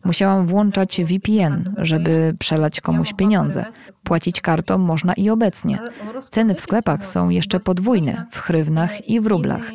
Musiałam 0.04 0.46
włączać 0.46 1.00
VPN, 1.04 1.74
żeby 1.78 2.36
przelać 2.38 2.80
komuś 2.80 3.12
pieniądze. 3.12 3.64
Płacić 4.02 4.40
kartą 4.40 4.78
można 4.78 5.14
i 5.14 5.30
obecnie. 5.30 5.78
Ceny 6.30 6.54
w 6.54 6.60
sklepach 6.60 7.06
są 7.06 7.28
jeszcze 7.28 7.60
podwójne 7.60 8.26
w 8.30 8.38
hrywnach 8.38 9.08
i 9.08 9.20
w 9.20 9.26
rublach. 9.26 9.70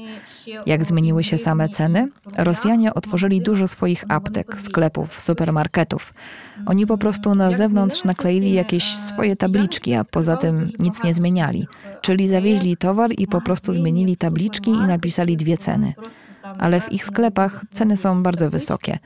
Jak 0.65 0.86
zmieniły 0.86 1.23
się 1.23 1.38
same 1.38 1.69
ceny? 1.69 2.10
Rosjanie 2.38 2.93
otworzyli 2.93 3.41
dużo 3.41 3.67
swoich 3.67 4.03
aptek, 4.10 4.62
sklepów, 4.62 5.21
supermarketów. 5.21 6.13
Oni 6.65 6.86
po 6.86 6.97
prostu 6.97 7.36
na 7.36 7.51
zewnątrz 7.51 8.03
nakleili 8.03 8.53
jakieś 8.53 8.83
swoje 8.83 9.36
tabliczki, 9.36 9.93
a 9.93 10.03
poza 10.03 10.36
tym 10.36 10.69
nic 10.79 11.03
nie 11.03 11.13
zmieniali. 11.13 11.67
Czyli 12.01 12.27
zawieźli 12.27 12.77
towar 12.77 13.12
i 13.17 13.27
po 13.27 13.41
prostu 13.41 13.73
zmienili 13.73 14.15
tabliczki 14.15 14.71
i 14.71 14.81
napisali 14.81 15.38
dwie 15.38 15.57
ceny. 15.57 15.93
Ale 16.57 16.81
w 16.81 16.91
ich 16.91 17.05
sklepach 17.05 17.62
ceny 17.71 17.97
są 17.97 18.23
bardzo 18.23 18.49
wysokie. 18.49 18.99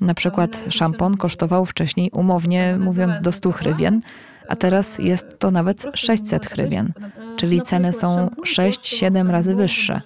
Na 0.00 0.14
przykład 0.14 0.64
szampon 0.68 1.16
kosztował 1.16 1.64
wcześniej 1.64 2.10
umownie 2.10 2.76
mówiąc 2.80 3.20
do 3.20 3.32
100 3.32 3.52
hrywien, 3.52 4.00
a 4.47 4.55
teraz 4.55 4.99
jest 4.99 5.39
to 5.39 5.51
nawet 5.51 5.85
600 5.93 6.45
hrywien, 6.45 6.93
czyli 7.35 7.61
ceny 7.61 7.93
są 7.93 8.27
6-7 8.27 9.29
razy 9.29 9.55
wyższe. 9.55 10.01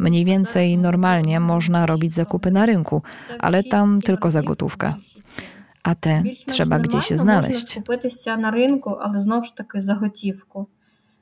Mniej 0.00 0.24
więcej 0.24 0.78
normalnie 0.78 1.40
można 1.40 1.86
robić 1.86 2.14
zakupy 2.14 2.50
na 2.50 2.66
rynku, 2.66 3.02
ale 3.38 3.62
tam 3.64 4.00
tylko 4.00 4.30
za 4.30 4.42
gotówkę. 4.42 4.94
A 5.82 5.94
te 5.94 6.22
trzeba 6.46 6.78
gdzieś 6.78 7.08
znaleźć. 7.08 7.54
Можна 7.64 7.74
купитися 7.82 8.36
на 8.36 8.50
ринку, 8.50 8.90
але 9.00 9.20
знову 9.20 9.44
ж 9.44 9.56
таки 9.56 9.80
за 9.80 9.94
готівку. 9.94 10.66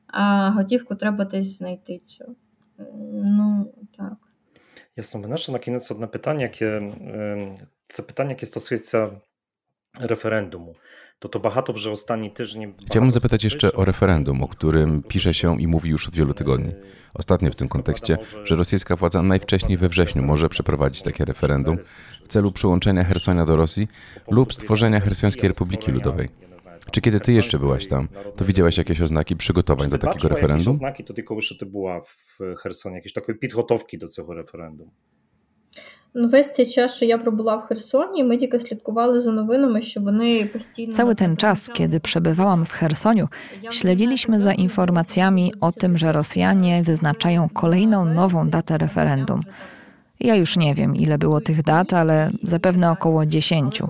А 0.06 0.50
готівку 0.50 0.94
треба 0.94 1.24
десь 1.24 1.56
знайти 1.58 1.98
цю. 1.98 2.24
М, 2.24 2.86
Ну, 3.36 3.72
так. 3.98 4.12
Ясно, 4.96 5.20
мене 5.20 5.36
ще 5.36 5.52
на 5.52 5.58
кінець 5.58 5.90
одне 5.90 6.06
питання, 6.06 6.42
яке 6.42 6.66
е, 6.66 7.58
це 7.86 8.02
питання, 8.02 8.30
яке 8.30 8.46
стосується 8.46 9.10
референдуму. 10.00 10.74
to 11.19 11.29
to 11.29 11.39
Bachatow, 11.39 11.77
że 11.77 11.91
ostatni 11.91 12.31
tydzień... 12.31 12.73
Chciałbym 12.85 13.11
zapytać 13.11 13.43
jeszcze 13.43 13.73
o 13.73 13.85
referendum, 13.85 14.43
o 14.43 14.47
którym 14.47 15.03
pisze 15.03 15.33
się 15.33 15.61
i 15.61 15.67
mówi 15.67 15.89
już 15.89 16.07
od 16.07 16.15
wielu 16.15 16.33
tygodni. 16.33 16.71
Ostatnio 17.13 17.51
w 17.51 17.55
tym 17.55 17.67
kontekście, 17.67 18.17
że 18.43 18.55
rosyjska 18.55 18.95
władza 18.95 19.21
najwcześniej 19.21 19.77
we 19.77 19.89
wrześniu 19.89 20.23
może 20.23 20.49
przeprowadzić 20.49 21.03
takie 21.03 21.25
referendum 21.25 21.77
w 22.23 22.27
celu 22.27 22.51
przyłączenia 22.51 23.03
Hersonia 23.03 23.45
do 23.45 23.55
Rosji 23.55 23.87
lub 24.31 24.53
stworzenia 24.53 24.99
Hersońskiej 24.99 25.47
Republiki 25.47 25.91
Ludowej. 25.91 26.29
Czy 26.91 27.01
kiedy 27.01 27.19
ty 27.19 27.33
jeszcze 27.33 27.57
byłaś 27.57 27.87
tam, 27.87 28.07
to 28.35 28.45
widziałaś 28.45 28.77
jakieś 28.77 29.01
oznaki 29.01 29.35
przygotowań 29.35 29.89
do 29.89 29.97
takiego 29.97 30.27
referendum? 30.27 30.59
Jakieś 30.59 30.67
oznaki, 30.67 31.03
to 31.03 31.13
tylko 31.13 31.35
jeszcze 31.35 31.55
ty 31.55 31.65
była 31.65 32.01
w 32.01 32.39
Hersonie, 32.63 32.95
jakieś 32.95 33.13
takie 33.13 33.33
pitgotowki 33.33 33.97
do 33.97 34.07
tego 34.15 34.33
referendum. 34.33 34.91
весь 36.14 36.54
цей 36.54 36.66
час, 36.66 36.94
що 36.94 37.04
я 37.04 37.18
пробула 37.18 37.56
в 37.56 37.66
Херсоні, 37.66 38.24
ми 38.24 38.36
тільки 38.36 38.58
слідкували 38.58 39.20
за 39.20 39.32
новинами, 39.32 39.82
що 39.82 40.00
вони 40.00 40.44
постійно 40.44 40.92
Cały 40.92 41.08
нас 41.08 41.18
ten 41.18 41.36
czas, 41.36 41.66
повідомляли. 41.66 41.78
kiedy 41.78 42.00
przebywałam 42.00 42.64
w 42.64 42.70
Chersoniu, 42.72 43.28
śledziliśmy 43.70 44.40
za 44.40 44.52
informacjami 44.52 45.52
o 45.60 45.72
tym, 45.72 45.98
że 45.98 46.12
Rosjanie 46.12 46.82
wyznaczają 46.82 47.48
kolejną 47.48 48.04
nową 48.04 48.48
datę 48.48 48.78
referendum. 48.78 49.42
Ja 50.20 50.34
już 50.34 50.56
nie 50.56 50.74
wiem, 50.74 50.96
ile 50.96 51.18
było 51.18 51.40
tych 51.40 51.62
dat, 51.62 51.92
ale 51.92 52.30
zapewne 52.42 52.90
około 52.90 53.26
10. 53.26 53.82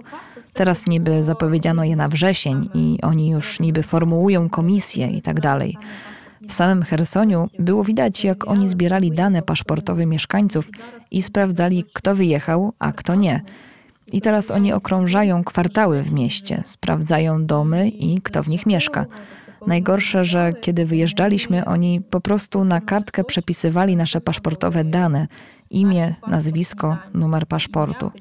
Teraz 0.54 0.86
niby 0.88 1.22
zapowiedziano 1.24 1.84
je 1.84 1.96
na 1.96 2.08
wrzesień 2.08 2.70
i 2.74 2.98
oni 3.02 3.30
już 3.30 3.60
niby 3.60 3.82
formułują 3.82 4.48
komisję 4.48 5.10
i 5.10 5.22
tak 5.22 5.40
dalej. 5.40 5.76
W 6.47 6.53
samym 6.53 6.83
Chersoniu 6.83 7.49
było 7.59 7.83
widać, 7.83 8.23
jak 8.23 8.47
oni 8.47 8.67
zbierali 8.67 9.11
dane 9.11 9.41
paszportowe 9.41 10.05
mieszkańców 10.05 10.69
i 11.11 11.21
sprawdzali, 11.21 11.85
kto 11.93 12.15
wyjechał, 12.15 12.73
a 12.79 12.91
kto 12.91 13.15
nie. 13.15 13.41
I 14.13 14.21
teraz 14.21 14.51
oni 14.51 14.73
okrążają 14.73 15.43
kwartały 15.43 16.03
w 16.03 16.13
mieście, 16.13 16.61
sprawdzają 16.65 17.45
domy 17.45 17.89
i 17.89 18.21
kto 18.21 18.43
w 18.43 18.47
nich 18.47 18.65
mieszka. 18.65 19.05
Najgorsze, 19.67 20.25
że 20.25 20.53
kiedy 20.61 20.85
wyjeżdżaliśmy, 20.85 21.65
oni 21.65 22.01
po 22.01 22.21
prostu 22.21 22.63
na 22.65 22.81
kartkę 22.81 23.23
przepisywali 23.23 23.95
nasze 23.95 24.21
paszportowe 24.21 24.83
dane 24.83 25.27
imię, 25.69 26.15
nazwisko, 26.27 26.97
numer 27.13 27.47
paszportu. 27.47 28.11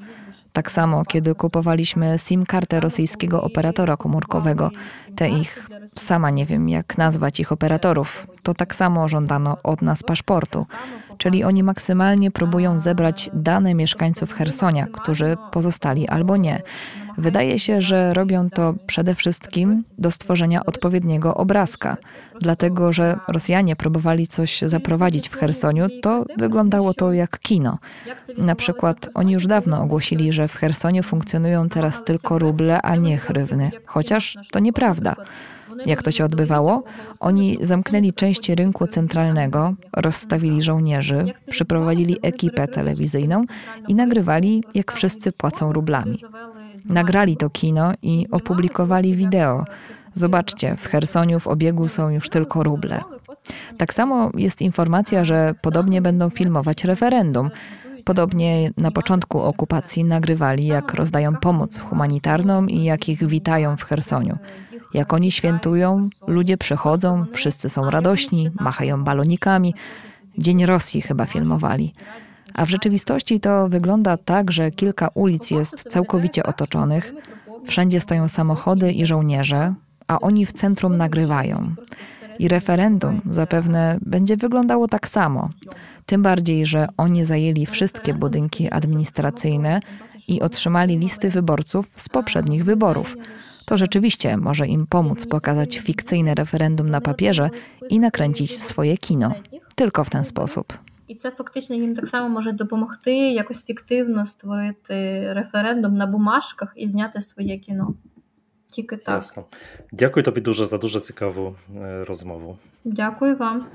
Tak 0.53 0.71
samo, 0.71 1.05
kiedy 1.05 1.35
kupowaliśmy 1.35 2.19
SIM-kartę 2.19 2.81
rosyjskiego 2.81 3.43
operatora 3.43 3.97
komórkowego, 3.97 4.71
te 5.19 5.29
ich, 5.29 5.69
sama 5.97 6.31
nie 6.31 6.47
wiem 6.47 6.69
jak 6.69 6.99
nazwać 6.99 7.41
ich 7.41 7.53
operatorów, 7.53 8.27
to 8.43 8.55
tak 8.55 8.75
samo 8.75 9.09
żądano 9.09 9.57
od 9.63 9.83
nas 9.83 10.03
paszportu. 10.03 10.67
Czyli 11.19 11.45
oni 11.45 11.63
maksymalnie 11.63 12.31
próbują 12.31 12.81
zebrać 12.81 13.31
dane 13.35 13.75
mieszkańców 13.75 14.33
Hersonia, 14.33 14.87
którzy 14.87 15.37
pozostali 15.53 16.09
albo 16.09 16.37
nie. 16.37 16.63
Wydaje 17.19 17.59
się, 17.59 17.81
że 17.81 18.15
robią 18.15 18.51
to 18.51 18.75
przede 18.87 19.15
wszystkim 19.15 19.85
do 19.99 20.11
stworzenia 20.11 20.67
odpowiedniego 20.67 21.35
obrazka. 21.35 21.97
Dlatego, 22.41 22.93
że 22.93 23.19
Rosjanie 23.29 23.77
próbowali 23.77 24.27
coś 24.27 24.63
zaprowadzić 24.63 25.29
w 25.29 25.37
Chersoniu, 25.37 25.87
to 26.03 26.25
wyglądało 26.37 26.95
to 26.95 27.13
jak 27.13 27.39
kino. 27.39 27.79
Na 28.39 28.55
przykład 28.55 29.09
oni 29.15 29.33
już 29.33 29.47
dawno 29.47 29.83
ogłosili, 29.83 30.33
że 30.33 30.49
w 30.49 30.57
Chersoniu 30.57 31.03
funkcjonują 31.03 31.69
teraz 31.69 32.05
tylko 32.05 32.39
ruble, 32.39 32.83
a 32.83 32.97
nie 32.97 33.19
hrywny. 33.19 33.71
Chociaż 33.87 34.39
to 34.51 34.59
nieprawda. 34.59 35.08
Jak 35.87 36.03
to 36.03 36.11
się 36.11 36.25
odbywało? 36.25 36.85
Oni 37.21 37.59
zamknęli 37.63 38.13
część 38.13 38.49
rynku 38.49 38.87
centralnego, 38.87 39.75
rozstawili 39.97 40.63
żołnierzy, 40.63 41.25
przyprowadzili 41.51 42.17
ekipę 42.23 42.69
telewizyjną 42.69 43.45
i 43.89 43.95
nagrywali, 43.95 44.65
jak 44.75 44.93
wszyscy 44.93 45.33
płacą 45.33 45.73
rublami. 45.73 46.19
Nagrali 46.85 47.37
to 47.37 47.51
kino 47.51 47.93
i 48.03 48.27
opublikowali 48.31 49.15
wideo. 49.15 49.65
Zobaczcie, 50.15 50.77
w 50.77 50.87
Chersoniu 50.87 51.41
w 51.41 51.47
obiegu 51.47 51.89
są 51.89 52.11
już 52.11 52.29
tylko 52.29 52.63
ruble. 52.63 53.01
Tak 53.79 53.95
samo 53.95 54.31
jest 54.35 54.63
informacja, 54.63 55.25
że 55.25 55.55
podobnie 55.63 56.03
będą 56.03 56.31
filmować 56.31 56.85
referendum. 56.85 57.51
Podobnie 58.05 58.71
na 58.77 58.91
początku 58.91 59.41
okupacji 59.43 60.05
nagrywali, 60.05 60.67
jak 60.67 60.95
rozdają 60.95 61.37
pomoc 61.37 61.79
humanitarną 61.79 62.67
i 62.67 62.85
jak 62.85 63.09
ich 63.09 63.27
witają 63.27 63.77
w 63.77 63.83
Chersoniu. 63.83 64.39
Jak 64.95 65.13
oni 65.13 65.31
świętują, 65.31 66.09
ludzie 66.27 66.57
przychodzą, 66.57 67.25
wszyscy 67.33 67.69
są 67.69 67.91
radośni, 67.91 68.51
machają 68.61 69.05
balonikami. 69.05 69.75
Dzień 70.39 70.67
Rosji 70.67 71.03
chyba 71.03 71.27
filmowali. 71.27 71.95
A 72.55 72.67
w 72.67 72.71
rzeczywistości 72.71 73.41
to 73.41 73.69
wygląda 73.69 74.17
tak, 74.17 74.53
że 74.53 74.71
kilka 74.71 75.09
ulic 75.15 75.51
jest 75.51 75.83
całkowicie 75.83 76.43
otoczonych, 76.43 77.13
wszędzie 77.67 78.01
stoją 78.01 78.29
samochody 78.29 78.93
i 78.93 79.07
żołnierze, 79.07 79.75
a 80.07 80.21
oni 80.21 80.47
w 80.47 80.53
centrum 80.53 80.97
nagrywają. 80.97 81.75
I 82.39 82.49
referendum 82.49 83.21
zapewne 83.31 83.99
będzie 84.03 84.37
wyglądało 84.37 84.89
tak 84.89 85.09
samo. 85.09 85.49
Tym 86.07 86.23
bardziej, 86.23 86.67
że 86.67 86.89
oni 86.97 87.25
zajęli 87.25 87.67
wszystkie 87.67 88.15
budynki 88.15 88.71
administracyjne 88.71 89.81
i 90.29 90.41
otrzymali 90.41 90.99
listy 90.99 91.31
wyborców 91.31 91.91
z 91.95 92.09
poprzednich 92.09 92.65
wyborów 92.65 93.17
To 93.68 93.78
rzeczywiście 93.78 94.38
może 94.38 94.68
im 94.68 94.88
pomóc 94.88 95.26
pokazać 95.26 95.80
fikcyjne 95.80 96.36
referendum 96.36 96.90
na 96.90 97.02
papierze 97.02 97.50
i 97.90 98.00
nakręcić 98.00 98.52
swoje 98.60 98.98
kino. 98.98 99.34
Tylko 99.76 100.04
w 100.04 100.10
ten 100.10 100.26
sposób. 100.26 100.74
І 101.08 101.16
це 101.16 101.32
фактично 101.32 101.76
їм 101.76 101.96
так 101.96 102.08
само 102.08 102.30
може 102.30 102.52
допомогти 102.52 103.14
якось 103.16 103.64
фіктивно 103.64 104.26
створити 104.26 104.94
референдум 105.34 105.94
на 105.98 106.06
бумажках 106.06 106.74
і 106.76 106.88
зняти 106.88 107.22
своє 107.22 107.58
кіно. 107.58 107.94
Тільки 108.72 108.98
так. 108.98 109.16
Ясно. 109.16 109.44
Дякую 109.92 110.24
тобі 110.24 110.42
дуже 110.42 110.66
за 110.66 110.78
дуже 110.78 111.00
цікаву 111.00 111.56
е, 111.76 112.06
розмову. 112.06 112.58
Дякую 112.84 113.36
вам. 113.38 113.66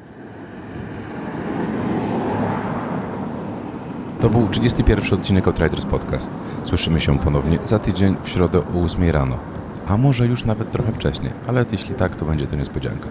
To 4.20 4.28
był 4.28 4.46
31 4.46 5.04
odcinek 5.12 5.46
Outriders 5.46 5.84
Podcast. 5.84 6.30
Słyszymy 6.64 7.00
się 7.00 7.18
ponownie 7.18 7.58
za 7.64 7.78
tydzień 7.78 8.16
w 8.22 8.28
środę 8.28 8.58
o 8.58 8.84
8 8.84 9.10
rano. 9.10 9.38
A 9.87 9.97
może 9.97 10.27
już 10.27 10.45
nawet 10.45 10.71
trochę 10.71 10.91
wcześniej, 10.91 11.31
ale 11.47 11.65
jeśli 11.71 11.95
tak, 11.95 12.15
to 12.15 12.25
będzie 12.25 12.47
to 12.47 12.55
niespodzianka. 12.55 13.07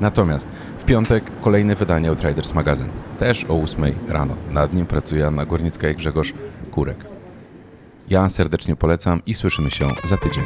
Natomiast 0.00 0.46
w 0.78 0.84
piątek 0.84 1.24
kolejne 1.42 1.74
wydanie 1.74 2.08
Outriders 2.08 2.54
Magazyn. 2.54 2.88
Też 3.18 3.44
o 3.44 3.62
8 3.62 3.84
rano. 4.08 4.34
Nad 4.50 4.74
nim 4.74 4.86
pracuje 4.86 5.26
Anna 5.26 5.46
Górnicka 5.46 5.88
i 5.88 5.94
Grzegorz 5.94 6.34
Kurek. 6.70 7.04
Ja 8.08 8.28
serdecznie 8.28 8.76
polecam 8.76 9.22
i 9.26 9.34
słyszymy 9.34 9.70
się 9.70 9.88
za 10.04 10.16
tydzień. 10.16 10.44